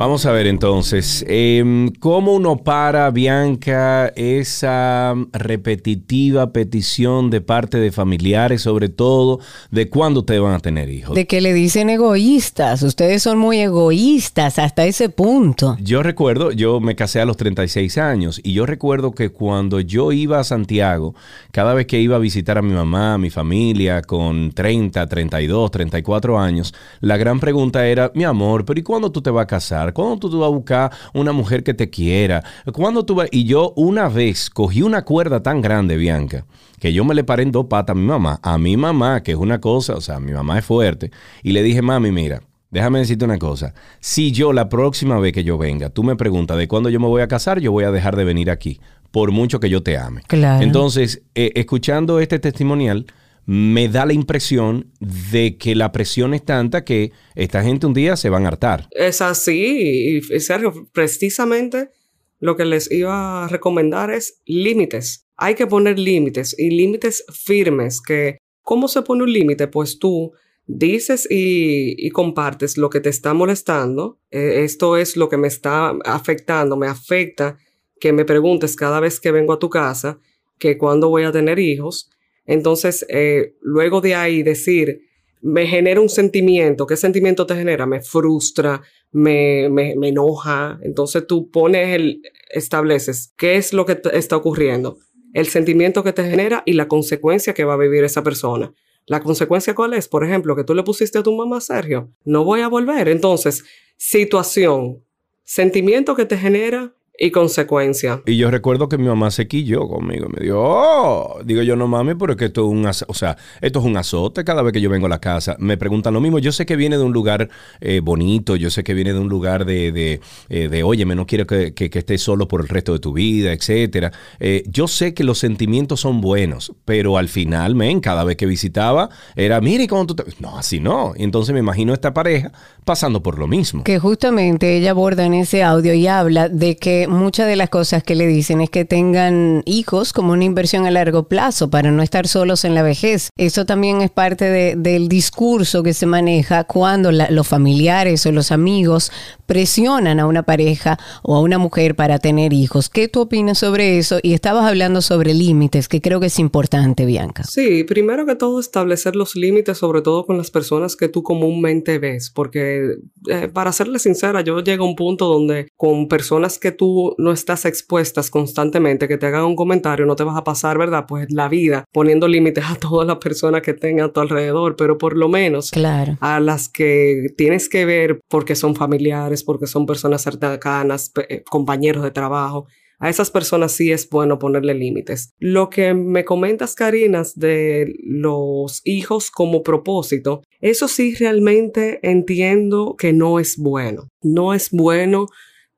Vamos 0.00 0.24
a 0.24 0.32
ver 0.32 0.46
entonces, 0.46 1.26
em, 1.28 1.90
¿cómo 1.90 2.32
uno 2.32 2.56
para, 2.56 3.10
Bianca, 3.10 4.10
esa 4.16 5.14
repetitiva 5.30 6.54
petición 6.54 7.28
de 7.28 7.42
parte 7.42 7.76
de 7.76 7.92
familiares, 7.92 8.62
sobre 8.62 8.88
todo, 8.88 9.40
de 9.70 9.90
cuándo 9.90 10.20
ustedes 10.20 10.40
van 10.40 10.54
a 10.54 10.60
tener 10.60 10.88
hijos? 10.88 11.14
De 11.14 11.26
que 11.26 11.42
le 11.42 11.52
dicen 11.52 11.90
egoístas, 11.90 12.82
ustedes 12.82 13.22
son 13.22 13.36
muy 13.36 13.60
egoístas 13.60 14.58
hasta 14.58 14.86
ese 14.86 15.10
punto. 15.10 15.76
Yo 15.82 16.02
recuerdo, 16.02 16.50
yo 16.50 16.80
me 16.80 16.96
casé 16.96 17.20
a 17.20 17.26
los 17.26 17.36
36 17.36 17.98
años 17.98 18.40
y 18.42 18.54
yo 18.54 18.64
recuerdo 18.64 19.12
que 19.12 19.28
cuando 19.28 19.80
yo 19.80 20.12
iba 20.12 20.40
a 20.40 20.44
Santiago, 20.44 21.14
cada 21.52 21.74
vez 21.74 21.84
que 21.86 22.00
iba 22.00 22.16
a 22.16 22.20
visitar 22.20 22.56
a 22.56 22.62
mi 22.62 22.72
mamá, 22.72 23.12
a 23.12 23.18
mi 23.18 23.28
familia, 23.28 24.00
con 24.00 24.52
30, 24.52 25.06
32, 25.06 25.70
34 25.70 26.38
años, 26.38 26.72
la 27.00 27.18
gran 27.18 27.38
pregunta 27.38 27.86
era, 27.86 28.10
mi 28.14 28.24
amor, 28.24 28.64
pero 28.64 28.80
¿y 28.80 28.82
cuándo 28.82 29.12
tú 29.12 29.20
te 29.20 29.28
vas 29.28 29.42
a 29.42 29.46
casar? 29.46 29.89
¿Cuándo 29.92 30.18
tú, 30.18 30.38
vas 30.38 30.48
a 30.48 30.50
buscar 30.50 30.90
una 31.14 31.32
mujer 31.32 31.62
que 31.62 31.74
te 31.74 31.90
quiera? 31.90 32.42
¿Cuándo 32.72 33.04
tú 33.04 33.14
vas? 33.14 33.28
Y 33.30 33.44
yo 33.44 33.72
una 33.76 34.08
vez 34.08 34.50
cogí 34.50 34.82
una 34.82 35.04
cuerda 35.04 35.42
tan 35.42 35.60
grande, 35.60 35.96
Bianca, 35.96 36.46
que 36.78 36.92
yo 36.92 37.04
me 37.04 37.14
le 37.14 37.24
paré 37.24 37.42
en 37.42 37.52
dos 37.52 37.66
patas 37.66 37.94
a 37.94 37.98
mi 37.98 38.06
mamá. 38.06 38.38
A 38.42 38.58
mi 38.58 38.76
mamá, 38.76 39.22
que 39.22 39.32
es 39.32 39.38
una 39.38 39.60
cosa, 39.60 39.94
o 39.94 40.00
sea, 40.00 40.20
mi 40.20 40.32
mamá 40.32 40.58
es 40.58 40.64
fuerte. 40.64 41.10
Y 41.42 41.52
le 41.52 41.62
dije, 41.62 41.82
mami, 41.82 42.10
mira, 42.10 42.42
Déjame 42.70 43.00
decirte 43.00 43.24
una 43.24 43.38
cosa. 43.38 43.74
Si 43.98 44.30
yo 44.30 44.52
la 44.52 44.68
próxima 44.68 45.18
vez 45.18 45.32
que 45.32 45.42
yo 45.42 45.58
venga, 45.58 45.90
tú 45.90 46.04
me 46.04 46.14
preguntas 46.14 46.56
de 46.56 46.68
cuándo 46.68 46.88
yo 46.88 47.00
me 47.00 47.08
voy 47.08 47.20
a 47.20 47.26
casar, 47.26 47.58
yo 47.58 47.72
voy 47.72 47.84
a 47.84 47.90
dejar 47.90 48.16
de 48.16 48.24
venir 48.24 48.48
aquí, 48.48 48.80
por 49.10 49.32
mucho 49.32 49.58
que 49.58 49.68
yo 49.68 49.82
te 49.82 49.98
ame. 49.98 50.22
Claro. 50.28 50.62
Entonces, 50.62 51.22
eh, 51.34 51.50
escuchando 51.56 52.20
este 52.20 52.38
testimonial, 52.38 53.06
me 53.46 53.88
da 53.88 54.06
la 54.06 54.12
impresión 54.12 54.92
de 55.00 55.56
que 55.56 55.74
la 55.74 55.92
presión 55.92 56.34
es 56.34 56.44
tanta 56.44 56.84
que 56.84 57.12
esta 57.34 57.62
gente 57.62 57.86
un 57.86 57.94
día 57.94 58.16
se 58.16 58.30
van 58.30 58.44
a 58.44 58.48
hartar. 58.48 58.88
Es 58.92 59.20
así, 59.20 60.20
Sergio, 60.38 60.88
precisamente 60.92 61.90
lo 62.38 62.56
que 62.56 62.64
les 62.64 62.90
iba 62.90 63.44
a 63.44 63.48
recomendar 63.48 64.10
es 64.10 64.40
límites. 64.46 65.26
Hay 65.36 65.54
que 65.54 65.66
poner 65.66 65.98
límites 65.98 66.54
y 66.58 66.70
límites 66.70 67.24
firmes, 67.32 68.00
que 68.00 68.38
¿cómo 68.62 68.88
se 68.88 69.02
pone 69.02 69.24
un 69.24 69.32
límite? 69.32 69.68
Pues 69.68 69.98
tú 69.98 70.32
dices 70.66 71.26
y, 71.28 72.08
compartes 72.10 72.76
lo 72.76 72.90
que 72.90 73.00
te 73.00 73.08
está 73.08 73.34
molestando, 73.34 74.18
eh, 74.30 74.62
esto 74.64 74.96
es 74.96 75.16
lo 75.16 75.28
que 75.28 75.36
me 75.36 75.48
está 75.48 75.90
afectando, 76.04 76.76
me 76.76 76.86
afecta 76.86 77.58
que 77.98 78.12
me 78.12 78.24
preguntes 78.24 78.76
cada 78.76 79.00
vez 79.00 79.20
que 79.20 79.32
vengo 79.32 79.52
a 79.52 79.58
tu 79.58 79.68
casa 79.68 80.18
que 80.58 80.78
cuándo 80.78 81.08
voy 81.08 81.24
a 81.24 81.32
tener 81.32 81.58
hijos 81.58 82.10
entonces, 82.50 83.06
eh, 83.08 83.54
luego 83.60 84.00
de 84.00 84.16
ahí 84.16 84.42
decir, 84.42 85.02
me 85.40 85.68
genera 85.68 86.00
un 86.00 86.08
sentimiento, 86.08 86.84
¿qué 86.84 86.96
sentimiento 86.96 87.46
te 87.46 87.54
genera? 87.54 87.86
Me 87.86 88.00
frustra, 88.00 88.82
me, 89.12 89.68
me, 89.70 89.94
me 89.94 90.08
enoja. 90.08 90.80
Entonces 90.82 91.28
tú 91.28 91.48
pones 91.52 91.94
el, 91.94 92.22
estableces 92.50 93.32
qué 93.36 93.54
es 93.54 93.72
lo 93.72 93.86
que 93.86 94.00
está 94.12 94.36
ocurriendo, 94.36 94.98
el 95.32 95.46
sentimiento 95.46 96.02
que 96.02 96.12
te 96.12 96.28
genera 96.28 96.64
y 96.66 96.72
la 96.72 96.88
consecuencia 96.88 97.54
que 97.54 97.62
va 97.62 97.74
a 97.74 97.78
vivir 97.78 98.02
esa 98.02 98.24
persona. 98.24 98.74
¿La 99.06 99.20
consecuencia 99.20 99.76
cuál 99.76 99.94
es? 99.94 100.08
Por 100.08 100.24
ejemplo, 100.24 100.56
que 100.56 100.64
tú 100.64 100.74
le 100.74 100.82
pusiste 100.82 101.18
a 101.18 101.22
tu 101.22 101.32
mamá, 101.32 101.60
Sergio, 101.60 102.10
no 102.24 102.42
voy 102.42 102.62
a 102.62 102.68
volver. 102.68 103.08
Entonces, 103.08 103.64
situación, 103.96 105.04
sentimiento 105.44 106.16
que 106.16 106.26
te 106.26 106.36
genera 106.36 106.96
y 107.22 107.30
consecuencia. 107.30 108.22
Y 108.24 108.38
yo 108.38 108.50
recuerdo 108.50 108.88
que 108.88 108.96
mi 108.96 109.06
mamá 109.06 109.30
se 109.30 109.46
quilló 109.46 109.86
conmigo. 109.86 110.26
Me 110.30 110.42
dijo, 110.42 110.56
oh, 110.58 111.40
digo 111.44 111.60
yo, 111.60 111.76
no 111.76 111.86
mami, 111.86 112.14
pero 112.14 112.32
es 112.32 112.38
que 112.38 112.46
esto 112.46 112.62
es 112.62 112.72
un, 112.72 112.86
o 112.86 113.14
sea, 113.14 113.36
esto 113.60 113.78
es 113.78 113.84
un 113.84 113.98
azote 113.98 114.42
cada 114.42 114.62
vez 114.62 114.72
que 114.72 114.80
yo 114.80 114.88
vengo 114.88 115.04
a 115.04 115.10
la 115.10 115.20
casa. 115.20 115.54
Me 115.58 115.76
preguntan 115.76 116.14
lo 116.14 116.22
mismo. 116.22 116.38
Yo 116.38 116.50
sé 116.50 116.64
que 116.64 116.76
viene 116.76 116.96
de 116.96 117.04
un 117.04 117.12
lugar 117.12 117.50
eh, 117.82 118.00
bonito, 118.02 118.56
yo 118.56 118.70
sé 118.70 118.82
que 118.82 118.94
viene 118.94 119.12
de 119.12 119.18
un 119.18 119.28
lugar 119.28 119.66
de, 119.66 119.92
de, 119.92 120.20
eh, 120.48 120.68
de 120.68 120.82
oye, 120.82 121.04
me 121.04 121.14
no 121.14 121.26
quiero 121.26 121.46
que, 121.46 121.74
que, 121.74 121.90
estés 121.92 122.22
solo 122.22 122.48
por 122.48 122.62
el 122.62 122.68
resto 122.68 122.94
de 122.94 123.00
tu 123.00 123.12
vida, 123.12 123.52
etcétera. 123.52 124.12
Eh, 124.38 124.64
yo 124.66 124.88
sé 124.88 125.12
que 125.12 125.22
los 125.22 125.38
sentimientos 125.38 126.00
son 126.00 126.22
buenos, 126.22 126.72
pero 126.86 127.18
al 127.18 127.28
final, 127.28 127.74
men, 127.74 128.00
cada 128.00 128.24
vez 128.24 128.38
que 128.38 128.46
visitaba, 128.46 129.10
era, 129.36 129.60
mire 129.60 129.86
cómo 129.88 130.06
tú 130.06 130.14
te... 130.14 130.24
No, 130.38 130.56
así 130.56 130.80
no. 130.80 131.12
Y 131.14 131.24
entonces 131.24 131.52
me 131.52 131.60
imagino 131.60 131.92
esta 131.92 132.14
pareja 132.14 132.50
pasando 132.86 133.22
por 133.22 133.38
lo 133.38 133.46
mismo. 133.46 133.84
Que 133.84 133.98
justamente 133.98 134.78
ella 134.78 134.92
aborda 134.92 135.26
en 135.26 135.34
ese 135.34 135.62
audio 135.62 135.92
y 135.92 136.06
habla 136.06 136.48
de 136.48 136.76
que 136.76 137.09
muchas 137.10 137.46
de 137.46 137.56
las 137.56 137.68
cosas 137.68 138.02
que 138.02 138.14
le 138.14 138.26
dicen 138.26 138.60
es 138.60 138.70
que 138.70 138.84
tengan 138.84 139.62
hijos 139.66 140.12
como 140.12 140.32
una 140.32 140.44
inversión 140.44 140.86
a 140.86 140.90
largo 140.90 141.24
plazo 141.24 141.70
para 141.70 141.90
no 141.90 142.02
estar 142.02 142.26
solos 142.26 142.64
en 142.64 142.74
la 142.74 142.82
vejez. 142.82 143.30
Eso 143.36 143.66
también 143.66 144.00
es 144.00 144.10
parte 144.10 144.76
del 144.76 145.08
discurso 145.08 145.82
que 145.82 145.94
se 145.94 146.06
maneja 146.06 146.64
cuando 146.64 147.10
los 147.12 147.46
familiares 147.46 148.24
o 148.26 148.32
los 148.32 148.52
amigos 148.52 149.12
presionan 149.46 150.20
a 150.20 150.26
una 150.26 150.44
pareja 150.44 150.98
o 151.22 151.34
a 151.34 151.40
una 151.40 151.58
mujer 151.58 151.96
para 151.96 152.18
tener 152.18 152.52
hijos. 152.52 152.88
¿Qué 152.88 153.08
tú 153.08 153.22
opinas 153.22 153.58
sobre 153.58 153.98
eso? 153.98 154.18
Y 154.22 154.32
estabas 154.32 154.64
hablando 154.64 155.02
sobre 155.02 155.34
límites, 155.34 155.88
que 155.88 156.00
creo 156.00 156.20
que 156.20 156.26
es 156.26 156.38
importante, 156.38 157.04
Bianca. 157.04 157.42
Sí, 157.44 157.84
primero 157.84 158.26
que 158.26 158.36
todo 158.36 158.60
establecer 158.60 159.16
los 159.16 159.34
límites, 159.34 159.78
sobre 159.78 160.02
todo 160.02 160.24
con 160.24 160.38
las 160.38 160.50
personas 160.50 160.94
que 160.94 161.08
tú 161.08 161.22
comúnmente 161.22 161.98
ves, 161.98 162.30
porque 162.30 162.96
eh, 163.28 163.48
para 163.52 163.72
serle 163.72 163.98
sincera, 163.98 164.40
yo 164.42 164.60
llego 164.60 164.84
a 164.84 164.88
un 164.88 164.96
punto 164.96 165.26
donde 165.26 165.68
con 165.76 166.06
personas 166.06 166.58
que 166.58 166.70
tú 166.70 166.99
no 167.18 167.32
estás 167.32 167.64
expuestas 167.64 168.30
constantemente, 168.30 169.08
que 169.08 169.18
te 169.18 169.26
hagan 169.26 169.44
un 169.44 169.56
comentario, 169.56 170.06
no 170.06 170.16
te 170.16 170.24
vas 170.24 170.36
a 170.36 170.44
pasar, 170.44 170.78
¿verdad? 170.78 171.04
Pues 171.06 171.30
la 171.30 171.48
vida 171.48 171.84
poniendo 171.92 172.28
límites 172.28 172.64
a 172.66 172.74
todas 172.76 173.06
las 173.06 173.18
personas 173.18 173.62
que 173.62 173.74
tengan 173.74 174.06
a 174.06 174.12
tu 174.12 174.20
alrededor, 174.20 174.76
pero 174.76 174.98
por 174.98 175.16
lo 175.16 175.28
menos 175.28 175.70
claro. 175.70 176.16
a 176.20 176.40
las 176.40 176.68
que 176.68 177.28
tienes 177.36 177.68
que 177.68 177.84
ver 177.84 178.20
porque 178.28 178.54
son 178.54 178.74
familiares, 178.74 179.44
porque 179.44 179.66
son 179.66 179.86
personas 179.86 180.22
cercanas, 180.22 181.12
eh, 181.28 181.42
compañeros 181.48 182.02
de 182.02 182.10
trabajo. 182.10 182.66
A 183.02 183.08
esas 183.08 183.30
personas 183.30 183.72
sí 183.72 183.90
es 183.90 184.08
bueno 184.10 184.38
ponerle 184.38 184.74
límites. 184.74 185.32
Lo 185.38 185.70
que 185.70 185.94
me 185.94 186.26
comentas, 186.26 186.74
Karinas, 186.74 187.34
de 187.34 187.94
los 188.04 188.82
hijos 188.84 189.30
como 189.30 189.62
propósito, 189.62 190.42
eso 190.60 190.86
sí 190.86 191.14
realmente 191.14 191.98
entiendo 192.02 192.96
que 192.98 193.14
no 193.14 193.40
es 193.40 193.56
bueno. 193.56 194.08
No 194.22 194.52
es 194.52 194.68
bueno 194.70 195.28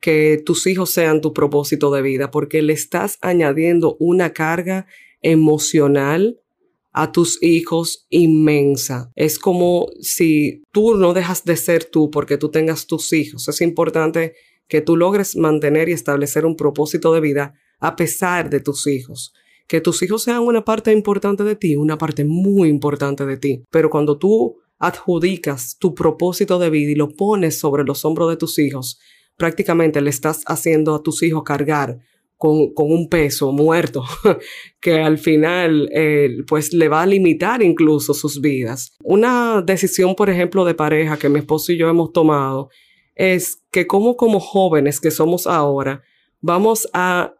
que 0.02 0.42
tus 0.44 0.66
hijos 0.66 0.90
sean 0.90 1.20
tu 1.20 1.32
propósito 1.32 1.92
de 1.92 2.02
vida, 2.02 2.30
porque 2.32 2.60
le 2.60 2.72
estás 2.72 3.18
añadiendo 3.22 3.96
una 4.00 4.32
carga 4.32 4.86
emocional 5.22 6.40
a 6.92 7.12
tus 7.12 7.40
hijos 7.40 8.06
inmensa. 8.10 9.12
Es 9.14 9.38
como 9.38 9.86
si 10.00 10.64
tú 10.72 10.96
no 10.96 11.14
dejas 11.14 11.44
de 11.44 11.56
ser 11.56 11.84
tú 11.84 12.10
porque 12.10 12.36
tú 12.36 12.50
tengas 12.50 12.86
tus 12.86 13.12
hijos. 13.12 13.48
Es 13.48 13.60
importante 13.60 14.34
que 14.68 14.80
tú 14.80 14.96
logres 14.96 15.36
mantener 15.36 15.88
y 15.88 15.92
establecer 15.92 16.44
un 16.44 16.56
propósito 16.56 17.14
de 17.14 17.20
vida 17.20 17.54
a 17.78 17.94
pesar 17.94 18.50
de 18.50 18.58
tus 18.58 18.88
hijos. 18.88 19.32
Que 19.68 19.80
tus 19.80 20.02
hijos 20.02 20.24
sean 20.24 20.42
una 20.42 20.64
parte 20.64 20.92
importante 20.92 21.44
de 21.44 21.54
ti, 21.54 21.76
una 21.76 21.96
parte 21.96 22.24
muy 22.24 22.68
importante 22.68 23.24
de 23.24 23.36
ti. 23.36 23.62
Pero 23.70 23.88
cuando 23.88 24.18
tú 24.18 24.56
adjudicas 24.78 25.78
tu 25.78 25.94
propósito 25.94 26.58
de 26.58 26.70
vida 26.70 26.90
y 26.90 26.96
lo 26.96 27.08
pones 27.08 27.58
sobre 27.60 27.84
los 27.84 28.04
hombros 28.04 28.28
de 28.30 28.36
tus 28.36 28.58
hijos, 28.58 28.98
prácticamente 29.42 30.00
le 30.00 30.11
estás 30.11 30.44
haciendo 30.46 30.94
a 30.94 31.02
tus 31.02 31.20
hijos 31.24 31.42
cargar 31.42 31.98
con, 32.37 32.70
un 32.76 33.09
peso 33.09 33.50
muerto 33.50 34.05
que 34.81 35.00
al 35.00 35.18
final 35.18 35.90
eh, 35.92 36.44
pues 36.46 36.72
le 36.72 36.88
va 36.88 37.02
a 37.02 37.07
limitar 37.07 37.61
incluso 37.61 38.14
sus 38.14 38.40
vidas. 38.40 38.96
Una 39.02 39.61
decisión, 39.61 40.14
por 40.14 40.31
ejemplo, 40.31 40.64
de 40.64 40.74
pareja 40.74 41.18
que 41.18 41.28
mi 41.28 41.40
esposo 41.40 41.72
y 41.72 41.76
yo 41.76 41.88
hemos 41.88 42.12
tomado 42.12 42.70
es 43.16 43.64
que 43.72 43.88
como 43.88 44.16
como 44.16 44.38
jóvenes 44.38 45.00
que 45.00 45.11
somos 45.11 45.48
ahora, 45.48 46.02
vamos 46.40 46.88
a 46.92 47.35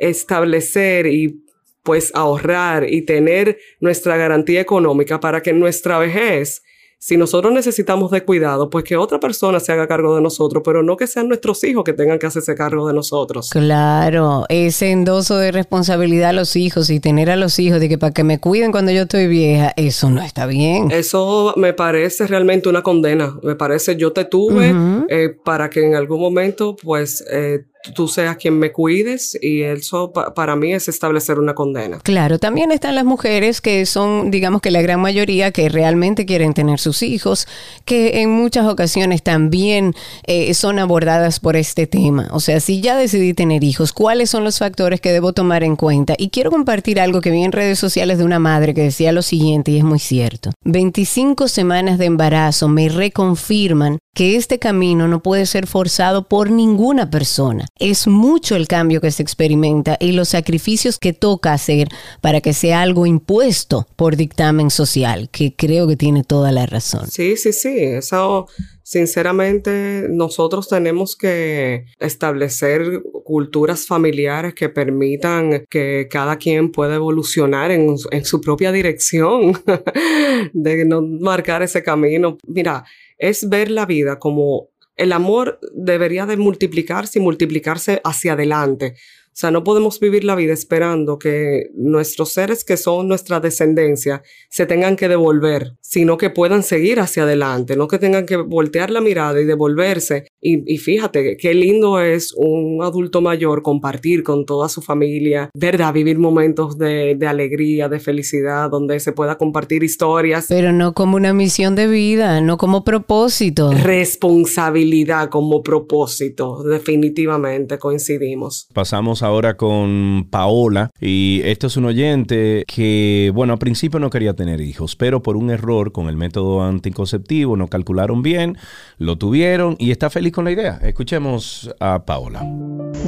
establecer 0.00 1.06
y 1.06 1.44
pues 1.84 2.10
ahorrar 2.12 2.92
y 2.92 3.02
tener 3.02 3.56
nuestra 3.78 4.16
garantía 4.16 4.60
económica 4.60 5.20
para 5.20 5.42
que 5.42 5.52
nuestra 5.52 6.00
vejez 6.00 6.64
si 7.06 7.16
nosotros 7.16 7.52
necesitamos 7.52 8.10
de 8.10 8.24
cuidado, 8.24 8.68
pues 8.68 8.82
que 8.82 8.96
otra 8.96 9.20
persona 9.20 9.60
se 9.60 9.70
haga 9.70 9.86
cargo 9.86 10.16
de 10.16 10.20
nosotros, 10.20 10.60
pero 10.66 10.82
no 10.82 10.96
que 10.96 11.06
sean 11.06 11.28
nuestros 11.28 11.62
hijos 11.62 11.84
que 11.84 11.92
tengan 11.92 12.18
que 12.18 12.26
hacerse 12.26 12.56
cargo 12.56 12.88
de 12.88 12.94
nosotros. 12.94 13.48
Claro, 13.50 14.44
ese 14.48 14.90
endoso 14.90 15.36
de 15.36 15.52
responsabilidad 15.52 16.30
a 16.30 16.32
los 16.32 16.56
hijos 16.56 16.90
y 16.90 16.98
tener 16.98 17.30
a 17.30 17.36
los 17.36 17.60
hijos 17.60 17.78
de 17.78 17.88
que 17.88 17.96
para 17.96 18.12
que 18.12 18.24
me 18.24 18.40
cuiden 18.40 18.72
cuando 18.72 18.90
yo 18.90 19.02
estoy 19.02 19.28
vieja, 19.28 19.72
eso 19.76 20.10
no 20.10 20.20
está 20.20 20.46
bien. 20.46 20.90
Eso 20.90 21.54
me 21.56 21.74
parece 21.74 22.26
realmente 22.26 22.68
una 22.68 22.82
condena. 22.82 23.38
Me 23.40 23.54
parece 23.54 23.94
yo 23.94 24.12
te 24.12 24.24
tuve 24.24 24.74
eh, 25.08 25.28
para 25.44 25.70
que 25.70 25.86
en 25.86 25.94
algún 25.94 26.20
momento, 26.20 26.74
pues, 26.74 27.24
eh, 27.30 27.66
tú 27.94 28.08
seas 28.08 28.36
quien 28.36 28.58
me 28.58 28.72
cuides 28.72 29.38
y 29.40 29.62
eso 29.62 30.12
para 30.12 30.56
mí 30.56 30.72
es 30.72 30.88
establecer 30.88 31.38
una 31.38 31.54
condena. 31.54 31.98
Claro, 32.00 32.38
también 32.38 32.72
están 32.72 32.94
las 32.94 33.04
mujeres 33.04 33.60
que 33.60 33.86
son, 33.86 34.30
digamos 34.30 34.60
que 34.60 34.70
la 34.70 34.82
gran 34.82 35.00
mayoría 35.00 35.50
que 35.50 35.68
realmente 35.68 36.26
quieren 36.26 36.54
tener 36.54 36.78
sus 36.78 37.02
hijos, 37.02 37.46
que 37.84 38.22
en 38.22 38.30
muchas 38.30 38.66
ocasiones 38.66 39.22
también 39.22 39.94
eh, 40.26 40.52
son 40.54 40.78
abordadas 40.78 41.40
por 41.40 41.56
este 41.56 41.86
tema. 41.86 42.28
O 42.32 42.40
sea, 42.40 42.60
si 42.60 42.80
ya 42.80 42.96
decidí 42.96 43.34
tener 43.34 43.64
hijos, 43.64 43.92
¿cuáles 43.92 44.30
son 44.30 44.44
los 44.44 44.58
factores 44.58 45.00
que 45.00 45.12
debo 45.12 45.32
tomar 45.32 45.62
en 45.62 45.76
cuenta? 45.76 46.14
Y 46.18 46.30
quiero 46.30 46.50
compartir 46.50 47.00
algo 47.00 47.20
que 47.20 47.30
vi 47.30 47.42
en 47.42 47.52
redes 47.52 47.78
sociales 47.78 48.18
de 48.18 48.24
una 48.24 48.38
madre 48.38 48.74
que 48.74 48.82
decía 48.82 49.12
lo 49.12 49.22
siguiente 49.22 49.70
y 49.70 49.78
es 49.78 49.84
muy 49.84 49.98
cierto. 49.98 50.52
25 50.64 51.48
semanas 51.48 51.98
de 51.98 52.06
embarazo 52.06 52.68
me 52.68 52.88
reconfirman 52.88 53.98
que 54.16 54.34
este 54.36 54.58
camino 54.58 55.08
no 55.08 55.22
puede 55.22 55.44
ser 55.44 55.66
forzado 55.66 56.26
por 56.26 56.50
ninguna 56.50 57.10
persona. 57.10 57.66
Es 57.78 58.06
mucho 58.06 58.56
el 58.56 58.66
cambio 58.66 59.02
que 59.02 59.10
se 59.10 59.22
experimenta 59.22 59.98
y 60.00 60.12
los 60.12 60.30
sacrificios 60.30 60.98
que 60.98 61.12
toca 61.12 61.52
hacer 61.52 61.88
para 62.22 62.40
que 62.40 62.54
sea 62.54 62.80
algo 62.80 63.04
impuesto 63.04 63.86
por 63.94 64.16
dictamen 64.16 64.70
social, 64.70 65.28
que 65.30 65.54
creo 65.54 65.86
que 65.86 65.96
tiene 65.96 66.24
toda 66.24 66.50
la 66.50 66.64
razón. 66.64 67.06
Sí, 67.10 67.36
sí, 67.36 67.52
sí. 67.52 67.76
Eso, 67.78 68.48
sinceramente, 68.86 70.06
nosotros 70.08 70.68
tenemos 70.68 71.16
que 71.16 71.86
establecer 71.98 73.02
culturas 73.24 73.84
familiares 73.84 74.54
que 74.54 74.68
permitan 74.68 75.66
que 75.68 76.06
cada 76.08 76.36
quien 76.36 76.70
pueda 76.70 76.94
evolucionar 76.94 77.72
en, 77.72 77.96
en 78.12 78.24
su 78.24 78.40
propia 78.40 78.70
dirección, 78.70 79.54
de 80.52 80.84
no 80.84 81.02
marcar 81.02 81.64
ese 81.64 81.82
camino. 81.82 82.38
Mira, 82.46 82.84
es 83.18 83.48
ver 83.48 83.72
la 83.72 83.86
vida 83.86 84.20
como 84.20 84.68
el 84.94 85.10
amor 85.10 85.58
debería 85.74 86.24
de 86.24 86.36
multiplicarse 86.36 87.18
y 87.18 87.22
multiplicarse 87.22 88.00
hacia 88.04 88.34
adelante. 88.34 88.94
O 89.36 89.38
sea, 89.38 89.50
no 89.50 89.64
podemos 89.64 90.00
vivir 90.00 90.24
la 90.24 90.34
vida 90.34 90.54
esperando 90.54 91.18
que 91.18 91.68
nuestros 91.74 92.32
seres 92.32 92.64
que 92.64 92.78
son 92.78 93.06
nuestra 93.06 93.38
descendencia 93.38 94.22
se 94.48 94.64
tengan 94.64 94.96
que 94.96 95.08
devolver, 95.08 95.74
sino 95.82 96.16
que 96.16 96.30
puedan 96.30 96.62
seguir 96.62 97.00
hacia 97.00 97.24
adelante, 97.24 97.76
no 97.76 97.86
que 97.86 97.98
tengan 97.98 98.24
que 98.24 98.38
voltear 98.38 98.90
la 98.90 99.02
mirada 99.02 99.38
y 99.38 99.44
devolverse. 99.44 100.26
Y, 100.40 100.78
fíjate, 100.78 101.36
qué 101.36 101.52
lindo 101.52 102.00
es 102.00 102.32
un 102.34 102.82
adulto 102.82 103.20
mayor 103.20 103.60
compartir 103.62 104.22
con 104.22 104.46
toda 104.46 104.70
su 104.70 104.80
familia, 104.80 105.50
¿verdad? 105.52 105.92
Vivir 105.92 106.18
momentos 106.18 106.78
de, 106.78 107.16
de 107.16 107.26
alegría, 107.26 107.90
de 107.90 107.98
felicidad, 108.00 108.70
donde 108.70 108.98
se 109.00 109.12
pueda 109.12 109.36
compartir 109.36 109.82
historias. 109.82 110.46
Pero 110.48 110.72
no 110.72 110.94
como 110.94 111.16
una 111.16 111.34
misión 111.34 111.74
de 111.74 111.88
vida, 111.88 112.40
no 112.40 112.56
como 112.56 112.84
propósito. 112.84 113.70
Responsabilidad 113.72 115.28
como 115.28 115.62
propósito, 115.62 116.62
definitivamente 116.62 117.78
coincidimos. 117.78 118.68
Pasamos 118.72 119.24
a 119.24 119.25
ahora 119.26 119.56
con 119.56 120.26
Paola 120.30 120.90
y 121.00 121.42
esto 121.44 121.66
es 121.66 121.76
un 121.76 121.84
oyente 121.84 122.64
que, 122.66 123.30
bueno, 123.34 123.54
al 123.54 123.58
principio 123.58 124.00
no 124.00 124.10
quería 124.10 124.34
tener 124.34 124.60
hijos, 124.60 124.96
pero 124.96 125.22
por 125.22 125.36
un 125.36 125.50
error 125.50 125.92
con 125.92 126.08
el 126.08 126.16
método 126.16 126.62
anticonceptivo 126.62 127.56
no 127.56 127.68
calcularon 127.68 128.22
bien, 128.22 128.56
lo 128.98 129.16
tuvieron 129.16 129.76
y 129.78 129.90
está 129.90 130.10
feliz 130.10 130.32
con 130.32 130.44
la 130.44 130.52
idea. 130.52 130.78
Escuchemos 130.82 131.70
a 131.80 132.04
Paola. 132.04 132.44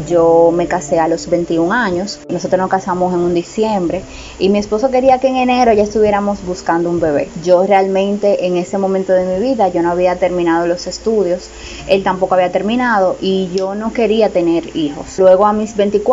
Yo 0.09 0.53
me 0.55 0.67
casé 0.67 1.01
a 1.01 1.09
los 1.09 1.29
21 1.29 1.73
años, 1.73 2.21
nosotros 2.31 2.59
nos 2.59 2.71
casamos 2.71 3.13
en 3.15 3.21
un 3.21 3.35
diciembre 3.35 4.03
y 4.39 4.49
mi 4.49 4.59
esposo 4.59 4.91
quería 4.91 5.19
que 5.19 5.29
en 5.29 5.37
enero 5.37 5.73
ya 5.73 5.83
estuviéramos 5.83 6.45
buscando 6.45 6.91
un 6.91 7.01
bebé. 7.01 7.29
Yo 7.45 7.65
realmente 7.67 8.47
en 8.47 8.57
ese 8.57 8.79
momento 8.79 9.13
de 9.13 9.25
mi 9.25 9.43
vida 9.43 9.69
yo 9.69 9.83
no 9.83 9.91
había 9.91 10.17
terminado 10.17 10.67
los 10.67 10.87
estudios, 10.87 11.49
él 11.89 12.03
tampoco 12.03 12.35
había 12.35 12.53
terminado 12.53 13.17
y 13.21 13.49
yo 13.55 13.75
no 13.75 13.93
quería 13.93 14.31
tener 14.31 14.77
hijos. 14.77 15.19
Luego 15.19 15.47
a 15.47 15.53
mis 15.53 15.77
24 15.77 16.08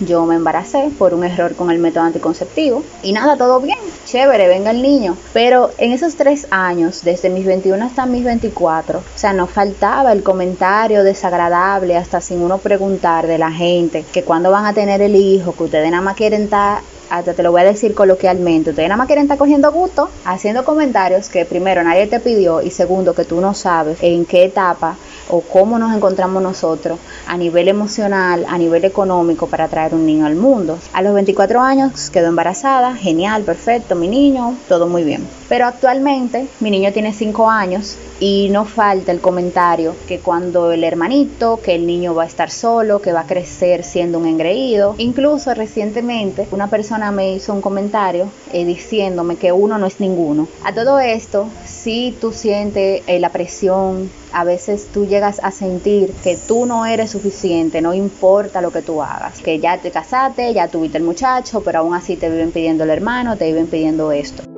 yo 0.00 0.26
me 0.26 0.34
embaracé 0.34 0.90
por 0.98 1.14
un 1.14 1.22
error 1.22 1.54
con 1.54 1.70
el 1.70 1.78
método 1.78 2.02
anticonceptivo 2.02 2.82
y 3.04 3.12
nada, 3.12 3.36
todo 3.36 3.60
bien. 3.60 3.78
chévere, 4.04 4.48
venga 4.48 4.72
el 4.72 4.82
niño. 4.82 5.16
Pero 5.32 5.70
en 5.78 5.92
esos 5.92 6.16
tres 6.16 6.48
años, 6.50 7.02
desde 7.04 7.30
mis 7.30 7.46
21 7.46 7.84
hasta 7.84 8.06
mis 8.06 8.24
24, 8.24 8.98
o 8.98 9.02
sea, 9.14 9.32
no 9.32 9.46
faltaba 9.46 10.10
el 10.10 10.24
comentario 10.24 11.04
desagradable, 11.04 11.96
hasta 11.96 12.20
sin 12.20 12.42
uno 12.42 12.58
preguntar 12.58 13.28
de 13.28 13.38
la 13.38 13.52
gente, 13.52 14.04
que 14.12 14.24
cuando 14.24 14.50
van 14.50 14.66
a 14.66 14.72
tener 14.72 15.00
el 15.00 15.14
hijo, 15.14 15.52
que 15.52 15.62
ustedes 15.62 15.90
nada 15.92 16.02
más 16.02 16.16
quieren 16.16 16.42
estar 16.42 16.80
hasta 17.10 17.34
te 17.34 17.42
lo 17.42 17.52
voy 17.52 17.62
a 17.62 17.64
decir 17.64 17.94
coloquialmente, 17.94 18.70
ustedes 18.70 18.88
nada 18.88 18.98
más 18.98 19.06
quieren 19.06 19.24
estar 19.24 19.38
cogiendo 19.38 19.70
gusto, 19.72 20.10
haciendo 20.24 20.64
comentarios 20.64 21.28
que 21.28 21.44
primero 21.44 21.82
nadie 21.82 22.06
te 22.06 22.20
pidió 22.20 22.62
y 22.62 22.70
segundo 22.70 23.14
que 23.14 23.24
tú 23.24 23.40
no 23.40 23.54
sabes 23.54 23.98
en 24.02 24.24
qué 24.24 24.44
etapa 24.44 24.96
o 25.28 25.40
cómo 25.40 25.78
nos 25.78 25.94
encontramos 25.94 26.42
nosotros 26.42 26.98
a 27.26 27.36
nivel 27.36 27.68
emocional, 27.68 28.46
a 28.48 28.58
nivel 28.58 28.84
económico 28.84 29.46
para 29.46 29.68
traer 29.68 29.94
un 29.94 30.06
niño 30.06 30.26
al 30.26 30.36
mundo. 30.36 30.78
A 30.92 31.02
los 31.02 31.14
24 31.14 31.60
años 31.60 32.10
quedó 32.10 32.28
embarazada, 32.28 32.94
genial, 32.94 33.42
perfecto, 33.42 33.94
mi 33.96 34.08
niño, 34.08 34.56
todo 34.68 34.86
muy 34.86 35.04
bien. 35.04 35.26
Pero 35.48 35.66
actualmente 35.66 36.48
mi 36.60 36.70
niño 36.70 36.92
tiene 36.92 37.12
5 37.12 37.48
años 37.48 37.96
y 38.18 38.48
no 38.50 38.64
falta 38.64 39.12
el 39.12 39.20
comentario 39.20 39.94
que 40.08 40.18
cuando 40.18 40.72
el 40.72 40.82
hermanito, 40.82 41.60
que 41.62 41.74
el 41.74 41.86
niño 41.86 42.14
va 42.14 42.24
a 42.24 42.26
estar 42.26 42.50
solo, 42.50 43.00
que 43.00 43.12
va 43.12 43.20
a 43.20 43.26
crecer 43.26 43.84
siendo 43.84 44.18
un 44.18 44.26
engreído. 44.26 44.94
Incluso 44.98 45.54
recientemente 45.54 46.48
una 46.50 46.68
persona 46.68 47.12
me 47.12 47.32
hizo 47.32 47.52
un 47.52 47.60
comentario 47.60 48.28
eh, 48.52 48.64
diciéndome 48.64 49.36
que 49.36 49.52
uno 49.52 49.78
no 49.78 49.86
es 49.86 50.00
ninguno. 50.00 50.48
A 50.64 50.72
todo 50.72 50.98
esto, 50.98 51.48
si 51.64 52.16
tú 52.20 52.32
sientes 52.32 53.02
eh, 53.06 53.20
la 53.20 53.30
presión, 53.30 54.10
a 54.32 54.44
veces 54.44 54.88
tú 54.92 55.06
llegas 55.06 55.40
a 55.42 55.50
sentir 55.50 56.12
que 56.24 56.36
tú 56.36 56.66
no 56.66 56.86
eres 56.86 57.10
suficiente, 57.10 57.80
no 57.80 57.94
importa 57.94 58.60
lo 58.60 58.72
que 58.72 58.82
tú 58.82 59.02
hagas, 59.02 59.40
que 59.40 59.60
ya 59.60 59.78
te 59.78 59.90
casaste, 59.90 60.52
ya 60.52 60.68
tuviste 60.68 60.98
el 60.98 61.04
muchacho, 61.04 61.62
pero 61.62 61.78
aún 61.80 61.94
así 61.94 62.16
te 62.16 62.28
viven 62.28 62.50
pidiendo 62.50 62.84
el 62.84 62.90
hermano, 62.90 63.36
te 63.36 63.46
viven 63.46 63.66
pidiendo 63.66 64.10
esto. 64.12 64.55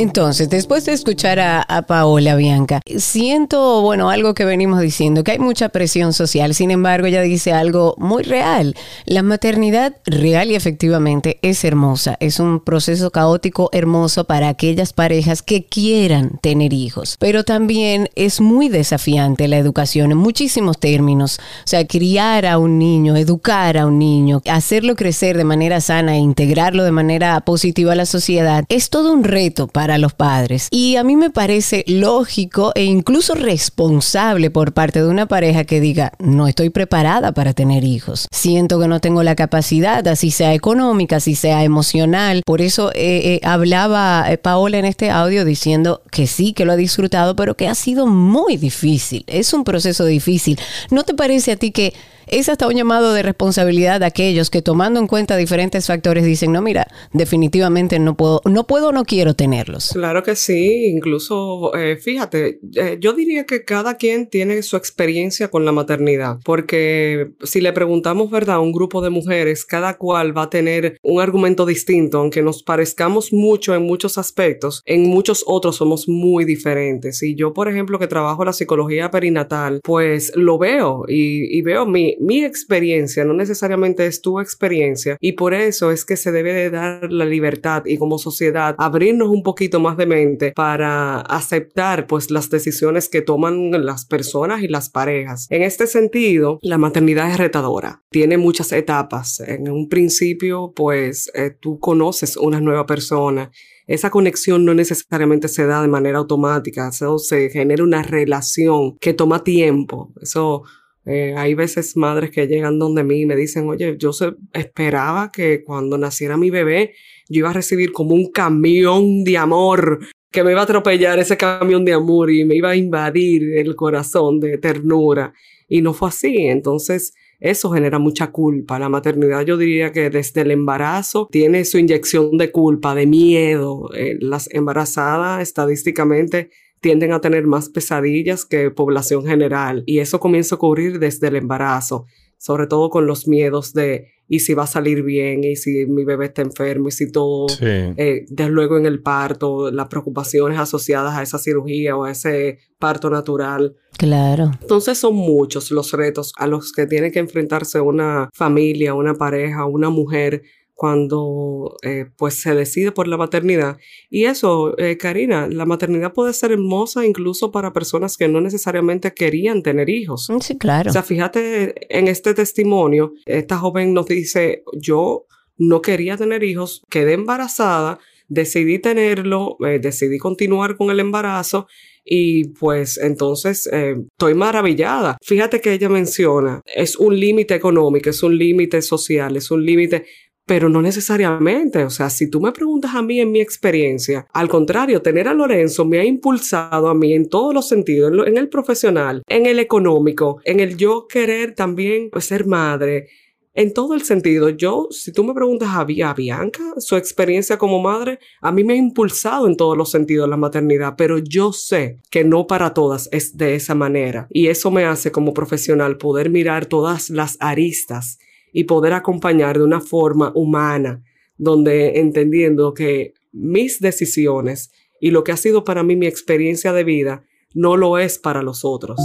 Entonces, 0.00 0.48
después 0.48 0.86
de 0.86 0.94
escuchar 0.94 1.40
a, 1.40 1.84
Paola 1.86 2.34
Bianca, 2.34 2.80
siento, 2.96 3.82
bueno, 3.82 4.08
algo 4.08 4.32
que 4.32 4.46
venimos 4.46 4.80
diciendo, 4.80 5.24
que 5.24 5.32
hay 5.32 5.38
mucha 5.38 5.68
presión 5.68 6.14
social. 6.14 6.54
Sin 6.54 6.70
embargo, 6.70 7.06
ella 7.06 7.20
dice 7.20 7.52
algo 7.52 7.94
muy 7.98 8.22
real. 8.22 8.74
La 9.04 9.22
maternidad 9.22 9.94
real 10.06 10.50
y 10.50 10.54
efectivamente 10.54 11.38
es 11.42 11.64
hermosa. 11.64 12.16
Es 12.18 12.40
un 12.40 12.60
proceso 12.60 13.10
caótico 13.10 13.68
hermoso 13.72 14.24
para 14.24 14.48
aquellas 14.48 14.94
parejas 14.94 15.42
que 15.42 15.66
quieran 15.66 16.38
tener 16.40 16.72
hijos. 16.72 17.16
Pero 17.18 17.44
también 17.44 18.08
es 18.14 18.40
muy 18.40 18.70
desafiante 18.70 19.48
la 19.48 19.58
educación 19.58 20.12
en 20.12 20.16
muchísimos 20.18 20.78
términos. 20.78 21.40
O 21.40 21.66
sea, 21.66 21.86
criar 21.86 22.46
a 22.46 22.56
un 22.56 22.78
niño, 22.78 23.16
educar 23.16 23.76
a 23.76 23.84
un 23.84 23.98
niño, 23.98 24.40
hacerlo 24.50 24.96
crecer 24.96 25.36
de 25.36 25.44
manera 25.44 25.82
sana 25.82 26.14
e 26.14 26.20
integrarlo 26.20 26.84
de 26.84 26.90
manera 26.90 27.38
positiva 27.42 27.92
a 27.92 27.96
la 27.96 28.06
sociedad, 28.06 28.64
es 28.70 28.88
todo 28.88 29.12
un 29.12 29.24
reto 29.24 29.66
para 29.66 29.89
a 29.92 29.98
los 29.98 30.12
padres. 30.12 30.68
Y 30.70 30.96
a 30.96 31.04
mí 31.04 31.16
me 31.16 31.30
parece 31.30 31.84
lógico 31.86 32.72
e 32.74 32.84
incluso 32.84 33.34
responsable 33.34 34.50
por 34.50 34.72
parte 34.72 35.02
de 35.02 35.08
una 35.08 35.26
pareja 35.26 35.64
que 35.64 35.80
diga, 35.80 36.12
no 36.18 36.48
estoy 36.48 36.70
preparada 36.70 37.32
para 37.32 37.52
tener 37.52 37.84
hijos. 37.84 38.26
Siento 38.30 38.80
que 38.80 38.88
no 38.88 39.00
tengo 39.00 39.22
la 39.22 39.34
capacidad, 39.34 40.06
así 40.08 40.30
sea 40.30 40.54
económica, 40.54 41.16
así 41.16 41.34
sea 41.34 41.64
emocional. 41.64 42.42
Por 42.44 42.60
eso 42.60 42.90
eh, 42.92 43.34
eh, 43.34 43.40
hablaba 43.42 44.26
eh, 44.28 44.38
Paola 44.38 44.78
en 44.78 44.84
este 44.84 45.10
audio 45.10 45.44
diciendo 45.44 46.02
que 46.10 46.26
sí, 46.26 46.52
que 46.52 46.64
lo 46.64 46.72
ha 46.72 46.76
disfrutado, 46.76 47.36
pero 47.36 47.56
que 47.56 47.68
ha 47.68 47.74
sido 47.74 48.06
muy 48.06 48.56
difícil. 48.56 49.24
Es 49.26 49.52
un 49.52 49.64
proceso 49.64 50.04
difícil. 50.04 50.58
¿No 50.90 51.04
te 51.04 51.14
parece 51.14 51.52
a 51.52 51.56
ti 51.56 51.70
que 51.70 51.94
es 52.30 52.48
hasta 52.48 52.66
un 52.66 52.74
llamado 52.74 53.12
de 53.12 53.22
responsabilidad 53.22 54.00
de 54.00 54.06
aquellos 54.06 54.50
que 54.50 54.62
tomando 54.62 55.00
en 55.00 55.06
cuenta 55.06 55.36
diferentes 55.36 55.86
factores 55.86 56.24
dicen, 56.24 56.52
no, 56.52 56.62
mira, 56.62 56.86
definitivamente 57.12 57.98
no 57.98 58.16
puedo, 58.16 58.40
no 58.44 58.66
puedo, 58.66 58.92
no 58.92 59.04
quiero 59.04 59.34
tenerlos. 59.34 59.90
Claro 59.92 60.22
que 60.22 60.36
sí, 60.36 60.86
incluso, 60.86 61.74
eh, 61.74 61.96
fíjate, 61.96 62.60
eh, 62.76 62.98
yo 63.00 63.12
diría 63.12 63.44
que 63.44 63.64
cada 63.64 63.96
quien 63.96 64.28
tiene 64.28 64.62
su 64.62 64.76
experiencia 64.76 65.48
con 65.48 65.64
la 65.64 65.72
maternidad, 65.72 66.38
porque 66.44 67.32
si 67.42 67.60
le 67.60 67.72
preguntamos, 67.72 68.30
¿verdad?, 68.30 68.56
a 68.56 68.60
un 68.60 68.72
grupo 68.72 69.02
de 69.02 69.10
mujeres, 69.10 69.64
cada 69.64 69.96
cual 69.96 70.36
va 70.36 70.44
a 70.44 70.50
tener 70.50 70.98
un 71.02 71.20
argumento 71.20 71.66
distinto, 71.66 72.18
aunque 72.18 72.42
nos 72.42 72.62
parezcamos 72.62 73.32
mucho 73.32 73.74
en 73.74 73.82
muchos 73.82 74.18
aspectos, 74.18 74.82
en 74.86 75.08
muchos 75.08 75.44
otros 75.46 75.76
somos 75.76 76.08
muy 76.08 76.44
diferentes. 76.44 77.22
Y 77.22 77.34
yo, 77.34 77.52
por 77.52 77.68
ejemplo, 77.68 77.98
que 77.98 78.06
trabajo 78.06 78.44
la 78.44 78.52
psicología 78.52 79.10
perinatal, 79.10 79.80
pues 79.82 80.32
lo 80.36 80.58
veo 80.58 81.04
y, 81.08 81.58
y 81.58 81.62
veo 81.62 81.86
mi, 81.86 82.16
mi 82.20 82.44
experiencia, 82.44 83.24
no 83.24 83.32
necesariamente 83.32 84.06
es 84.06 84.20
tu 84.20 84.40
experiencia, 84.40 85.16
y 85.20 85.32
por 85.32 85.54
eso 85.54 85.90
es 85.90 86.04
que 86.04 86.16
se 86.16 86.32
debe 86.32 86.52
de 86.52 86.70
dar 86.70 87.10
la 87.10 87.24
libertad 87.24 87.82
y 87.86 87.96
como 87.96 88.18
sociedad 88.18 88.74
abrirnos 88.78 89.28
un 89.28 89.42
poquito 89.42 89.80
más 89.80 89.96
de 89.96 90.06
mente 90.06 90.52
para 90.54 91.20
aceptar 91.20 92.06
pues 92.06 92.30
las 92.30 92.50
decisiones 92.50 93.08
que 93.08 93.22
toman 93.22 93.70
las 93.84 94.04
personas 94.04 94.62
y 94.62 94.68
las 94.68 94.90
parejas. 94.90 95.46
En 95.50 95.62
este 95.62 95.86
sentido, 95.86 96.58
la 96.62 96.78
maternidad 96.78 97.30
es 97.30 97.38
retadora, 97.38 98.02
tiene 98.10 98.36
muchas 98.36 98.72
etapas. 98.72 99.40
En 99.40 99.70
un 99.70 99.88
principio, 99.88 100.72
pues 100.76 101.30
eh, 101.34 101.50
tú 101.58 101.78
conoces 101.78 102.36
una 102.36 102.60
nueva 102.60 102.86
persona 102.86 103.50
esa 103.90 104.08
conexión 104.08 104.64
no 104.64 104.72
necesariamente 104.72 105.48
se 105.48 105.66
da 105.66 105.82
de 105.82 105.88
manera 105.88 106.18
automática, 106.18 106.90
eso 106.90 107.18
se 107.18 107.50
genera 107.50 107.82
una 107.82 108.04
relación 108.04 108.96
que 109.00 109.14
toma 109.14 109.42
tiempo. 109.42 110.12
Eso 110.22 110.62
eh, 111.06 111.34
hay 111.36 111.54
veces 111.54 111.96
madres 111.96 112.30
que 112.30 112.46
llegan 112.46 112.78
donde 112.78 113.04
mí 113.04 113.22
y 113.22 113.26
me 113.26 113.36
dicen, 113.36 113.68
oye, 113.68 113.96
yo 113.98 114.10
esperaba 114.52 115.30
que 115.32 115.64
cuando 115.64 115.96
naciera 115.96 116.36
mi 116.36 116.50
bebé 116.50 116.94
yo 117.28 117.38
iba 117.40 117.50
a 117.50 117.54
recibir 117.54 117.92
como 117.92 118.14
un 118.14 118.30
camión 118.30 119.24
de 119.24 119.38
amor, 119.38 120.00
que 120.30 120.44
me 120.44 120.50
iba 120.50 120.60
a 120.60 120.64
atropellar 120.64 121.18
ese 121.18 121.36
camión 121.36 121.84
de 121.84 121.92
amor 121.92 122.30
y 122.30 122.44
me 122.44 122.56
iba 122.56 122.70
a 122.70 122.76
invadir 122.76 123.56
el 123.56 123.74
corazón 123.76 124.40
de 124.40 124.58
ternura. 124.58 125.32
Y 125.68 125.80
no 125.82 125.94
fue 125.94 126.08
así. 126.08 126.46
Entonces, 126.48 127.14
eso 127.40 127.70
genera 127.70 127.98
mucha 127.98 128.30
culpa. 128.30 128.78
La 128.78 128.88
maternidad 128.88 129.44
yo 129.44 129.56
diría 129.56 129.92
que 129.92 130.10
desde 130.10 130.42
el 130.42 130.50
embarazo 130.50 131.28
tiene 131.30 131.64
su 131.64 131.78
inyección 131.78 132.36
de 132.36 132.50
culpa, 132.50 132.94
de 132.94 133.06
miedo. 133.06 133.90
Eh, 133.94 134.16
las 134.20 134.52
embarazadas 134.52 135.40
estadísticamente 135.40 136.50
tienden 136.80 137.12
a 137.12 137.20
tener 137.20 137.46
más 137.46 137.68
pesadillas 137.68 138.44
que 138.44 138.70
población 138.70 139.26
general 139.26 139.82
y 139.86 139.98
eso 139.98 140.20
comienza 140.20 140.54
a 140.54 140.58
ocurrir 140.58 140.98
desde 140.98 141.28
el 141.28 141.36
embarazo, 141.36 142.06
sobre 142.38 142.66
todo 142.66 142.90
con 142.90 143.06
los 143.06 143.28
miedos 143.28 143.72
de 143.72 144.08
y 144.32 144.38
si 144.38 144.54
va 144.54 144.62
a 144.62 144.68
salir 144.68 145.02
bien 145.02 145.42
y 145.42 145.56
si 145.56 145.86
mi 145.86 146.04
bebé 146.04 146.26
está 146.26 146.42
enfermo 146.42 146.86
y 146.86 146.92
si 146.92 147.10
todo, 147.10 147.48
eh, 147.60 148.24
desde 148.28 148.50
luego 148.50 148.78
en 148.78 148.86
el 148.86 149.02
parto, 149.02 149.72
las 149.72 149.88
preocupaciones 149.88 150.56
asociadas 150.56 151.16
a 151.16 151.22
esa 151.22 151.36
cirugía 151.36 151.96
o 151.96 152.04
a 152.04 152.12
ese 152.12 152.58
parto 152.78 153.10
natural. 153.10 153.74
Claro. 153.98 154.52
Entonces 154.62 154.98
son 154.98 155.16
muchos 155.16 155.72
los 155.72 155.90
retos 155.90 156.32
a 156.36 156.46
los 156.46 156.72
que 156.72 156.86
tiene 156.86 157.10
que 157.10 157.18
enfrentarse 157.18 157.80
una 157.80 158.30
familia, 158.32 158.94
una 158.94 159.14
pareja, 159.14 159.66
una 159.66 159.90
mujer 159.90 160.42
cuando 160.80 161.76
eh, 161.82 162.06
pues 162.16 162.40
se 162.40 162.54
decide 162.54 162.90
por 162.90 163.06
la 163.06 163.18
maternidad. 163.18 163.76
Y 164.08 164.24
eso, 164.24 164.78
eh, 164.78 164.96
Karina, 164.96 165.46
la 165.46 165.66
maternidad 165.66 166.14
puede 166.14 166.32
ser 166.32 166.52
hermosa 166.52 167.04
incluso 167.04 167.52
para 167.52 167.74
personas 167.74 168.16
que 168.16 168.28
no 168.28 168.40
necesariamente 168.40 169.12
querían 169.12 169.62
tener 169.62 169.90
hijos. 169.90 170.30
Mm, 170.30 170.38
sí, 170.38 170.56
claro. 170.56 170.88
O 170.88 170.92
sea, 170.94 171.02
fíjate 171.02 171.74
en 171.94 172.08
este 172.08 172.32
testimonio, 172.32 173.12
esta 173.26 173.58
joven 173.58 173.92
nos 173.92 174.06
dice, 174.06 174.62
yo 174.72 175.26
no 175.58 175.82
quería 175.82 176.16
tener 176.16 176.42
hijos, 176.44 176.82
quedé 176.88 177.12
embarazada, 177.12 177.98
decidí 178.28 178.78
tenerlo, 178.78 179.58
eh, 179.66 179.80
decidí 179.80 180.16
continuar 180.16 180.78
con 180.78 180.90
el 180.90 181.00
embarazo 181.00 181.66
y 182.02 182.48
pues 182.54 182.96
entonces 182.96 183.68
estoy 183.70 184.32
maravillada. 184.32 185.18
Fíjate 185.22 185.60
que 185.60 185.74
ella 185.74 185.90
menciona, 185.90 186.62
es 186.64 186.96
un 186.96 187.20
límite 187.20 187.54
económico, 187.54 188.08
es 188.08 188.22
un 188.22 188.38
límite 188.38 188.80
social, 188.80 189.36
es 189.36 189.50
un 189.50 189.66
límite 189.66 190.06
pero 190.50 190.68
no 190.68 190.82
necesariamente. 190.82 191.84
O 191.84 191.90
sea, 191.90 192.10
si 192.10 192.28
tú 192.28 192.40
me 192.40 192.50
preguntas 192.50 192.96
a 192.96 193.02
mí 193.02 193.20
en 193.20 193.30
mi 193.30 193.40
experiencia, 193.40 194.26
al 194.32 194.48
contrario, 194.48 195.00
tener 195.00 195.28
a 195.28 195.32
Lorenzo 195.32 195.84
me 195.84 196.00
ha 196.00 196.04
impulsado 196.04 196.88
a 196.88 196.94
mí 196.94 197.12
en 197.12 197.28
todos 197.28 197.54
los 197.54 197.68
sentidos, 197.68 198.26
en, 198.26 198.36
el 198.36 198.48
profesional, 198.48 199.22
en 199.28 199.46
el 199.46 199.60
económico, 199.60 200.40
en 200.44 200.58
el 200.58 200.76
yo 200.76 201.06
querer 201.06 201.54
también 201.54 202.10
pues, 202.10 202.24
ser 202.24 202.46
madre. 202.46 203.06
En 203.54 203.72
todo 203.72 203.94
el 203.94 204.02
sentido, 204.02 204.48
yo, 204.48 204.88
si 204.90 205.12
tú 205.12 205.22
me 205.22 205.34
preguntas 205.34 205.68
a, 205.68 205.82
a 205.82 206.14
Bianca, 206.14 206.64
su 206.78 206.96
experiencia 206.96 207.56
como 207.56 207.80
madre, 207.80 208.18
a 208.40 208.50
mí 208.50 208.64
me 208.64 208.72
ha 208.72 208.76
impulsado 208.76 209.46
en 209.46 209.56
todos 209.56 209.76
los 209.76 209.92
sentidos 209.92 210.28
la 210.28 210.36
maternidad, 210.36 210.94
pero 210.98 211.18
yo 211.18 211.52
sé 211.52 212.00
que 212.10 212.24
no 212.24 212.48
para 212.48 212.74
todas 212.74 213.08
es 213.12 213.36
de 213.36 213.54
esa 213.54 213.76
manera. 213.76 214.26
Y 214.30 214.48
eso 214.48 214.72
me 214.72 214.84
hace 214.84 215.12
como 215.12 215.32
profesional 215.32 215.96
poder 215.96 216.28
mirar 216.28 216.66
todas 216.66 217.08
las 217.08 217.36
aristas 217.38 218.18
y 218.52 218.64
poder 218.64 218.92
acompañar 218.92 219.58
de 219.58 219.64
una 219.64 219.80
forma 219.80 220.32
humana, 220.34 221.02
donde 221.36 222.00
entendiendo 222.00 222.74
que 222.74 223.14
mis 223.32 223.80
decisiones 223.80 224.72
y 225.00 225.10
lo 225.10 225.24
que 225.24 225.32
ha 225.32 225.36
sido 225.36 225.64
para 225.64 225.82
mí 225.82 225.96
mi 225.96 226.06
experiencia 226.06 226.72
de 226.72 226.84
vida 226.84 227.24
no 227.54 227.76
lo 227.76 227.98
es 227.98 228.18
para 228.18 228.42
los 228.42 228.64
otros. 228.64 229.00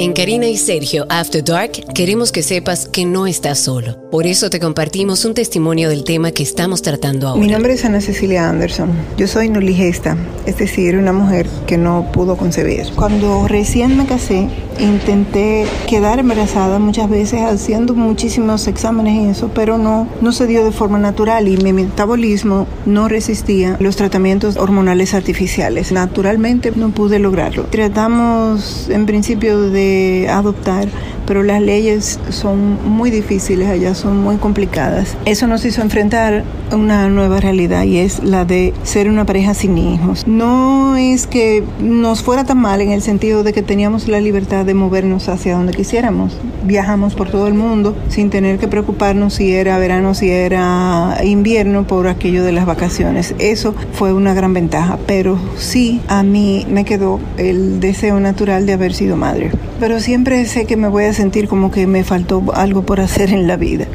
En 0.00 0.12
Karina 0.12 0.46
y 0.46 0.56
Sergio 0.56 1.06
After 1.08 1.42
Dark 1.42 1.72
queremos 1.92 2.30
que 2.30 2.44
sepas 2.44 2.86
que 2.86 3.04
no 3.04 3.26
estás 3.26 3.58
solo. 3.58 3.96
Por 4.12 4.28
eso 4.28 4.48
te 4.48 4.60
compartimos 4.60 5.24
un 5.24 5.34
testimonio 5.34 5.88
del 5.88 6.04
tema 6.04 6.30
que 6.30 6.44
estamos 6.44 6.82
tratando 6.82 7.26
ahora. 7.26 7.40
Mi 7.40 7.48
nombre 7.48 7.72
es 7.72 7.84
Ana 7.84 8.00
Cecilia 8.00 8.48
Anderson. 8.48 8.90
Yo 9.16 9.26
soy 9.26 9.48
nuligesta, 9.48 10.16
es 10.46 10.56
decir, 10.56 10.96
una 10.96 11.12
mujer 11.12 11.48
que 11.66 11.78
no 11.78 12.12
pudo 12.12 12.36
concebir. 12.36 12.86
Cuando 12.94 13.48
recién 13.48 13.96
me 13.96 14.06
casé, 14.06 14.48
intenté 14.78 15.66
quedar 15.88 16.20
embarazada 16.20 16.78
muchas 16.78 17.10
veces 17.10 17.40
haciendo 17.40 17.94
muchísimos 17.94 18.68
exámenes 18.68 19.14
y 19.16 19.30
eso, 19.30 19.50
pero 19.52 19.78
no, 19.78 20.06
no 20.20 20.30
se 20.30 20.46
dio 20.46 20.64
de 20.64 20.70
forma 20.70 21.00
natural 21.00 21.48
y 21.48 21.56
mi 21.56 21.72
metabolismo 21.72 22.68
no 22.86 23.08
resistía 23.08 23.76
los 23.80 23.96
tratamientos 23.96 24.58
hormonales 24.58 25.12
artificiales. 25.12 25.90
Naturalmente 25.90 26.72
no 26.76 26.90
pude 26.90 27.18
lograrlo. 27.18 27.64
Tratamos 27.64 28.88
en 28.90 29.04
principio 29.04 29.60
de 29.60 29.87
adoptar, 30.28 30.88
pero 31.28 31.42
las 31.42 31.60
leyes 31.60 32.18
son 32.30 32.78
muy 32.88 33.10
difíciles 33.10 33.68
allá, 33.68 33.94
son 33.94 34.22
muy 34.22 34.36
complicadas. 34.36 35.14
Eso 35.26 35.46
nos 35.46 35.62
hizo 35.66 35.82
enfrentar 35.82 36.42
una 36.72 37.10
nueva 37.10 37.38
realidad 37.38 37.84
y 37.84 37.98
es 37.98 38.24
la 38.24 38.46
de 38.46 38.72
ser 38.82 39.10
una 39.10 39.26
pareja 39.26 39.52
sin 39.52 39.76
hijos. 39.76 40.26
No 40.26 40.96
es 40.96 41.26
que 41.26 41.62
nos 41.80 42.22
fuera 42.22 42.44
tan 42.44 42.56
mal 42.56 42.80
en 42.80 42.92
el 42.92 43.02
sentido 43.02 43.42
de 43.42 43.52
que 43.52 43.62
teníamos 43.62 44.08
la 44.08 44.20
libertad 44.20 44.64
de 44.64 44.72
movernos 44.72 45.28
hacia 45.28 45.54
donde 45.54 45.74
quisiéramos. 45.74 46.34
Viajamos 46.64 47.14
por 47.14 47.30
todo 47.30 47.46
el 47.46 47.54
mundo 47.54 47.94
sin 48.08 48.30
tener 48.30 48.58
que 48.58 48.66
preocuparnos 48.66 49.34
si 49.34 49.52
era 49.52 49.78
verano, 49.78 50.14
si 50.14 50.30
era 50.30 51.18
invierno 51.22 51.86
por 51.86 52.08
aquello 52.08 52.42
de 52.42 52.52
las 52.52 52.64
vacaciones. 52.64 53.34
Eso 53.38 53.74
fue 53.92 54.14
una 54.14 54.32
gran 54.32 54.54
ventaja, 54.54 54.98
pero 55.06 55.38
sí 55.58 56.00
a 56.08 56.22
mí 56.22 56.66
me 56.70 56.86
quedó 56.86 57.20
el 57.36 57.80
deseo 57.80 58.18
natural 58.18 58.64
de 58.64 58.72
haber 58.72 58.94
sido 58.94 59.18
madre 59.18 59.52
pero 59.80 60.00
siempre 60.00 60.44
sé 60.46 60.66
que 60.66 60.76
me 60.76 60.88
voy 60.88 61.04
a 61.04 61.12
sentir 61.18 61.48
como 61.48 61.72
que 61.72 61.88
me 61.88 62.04
faltó 62.04 62.44
algo 62.54 62.86
por 62.86 63.00
hacer 63.00 63.30
en 63.30 63.48
la 63.48 63.56
vida. 63.56 63.88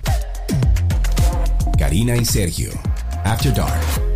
Karina 1.78 2.16
y 2.16 2.24
Sergio, 2.24 2.70
After 3.26 3.52
Dark. 3.52 4.11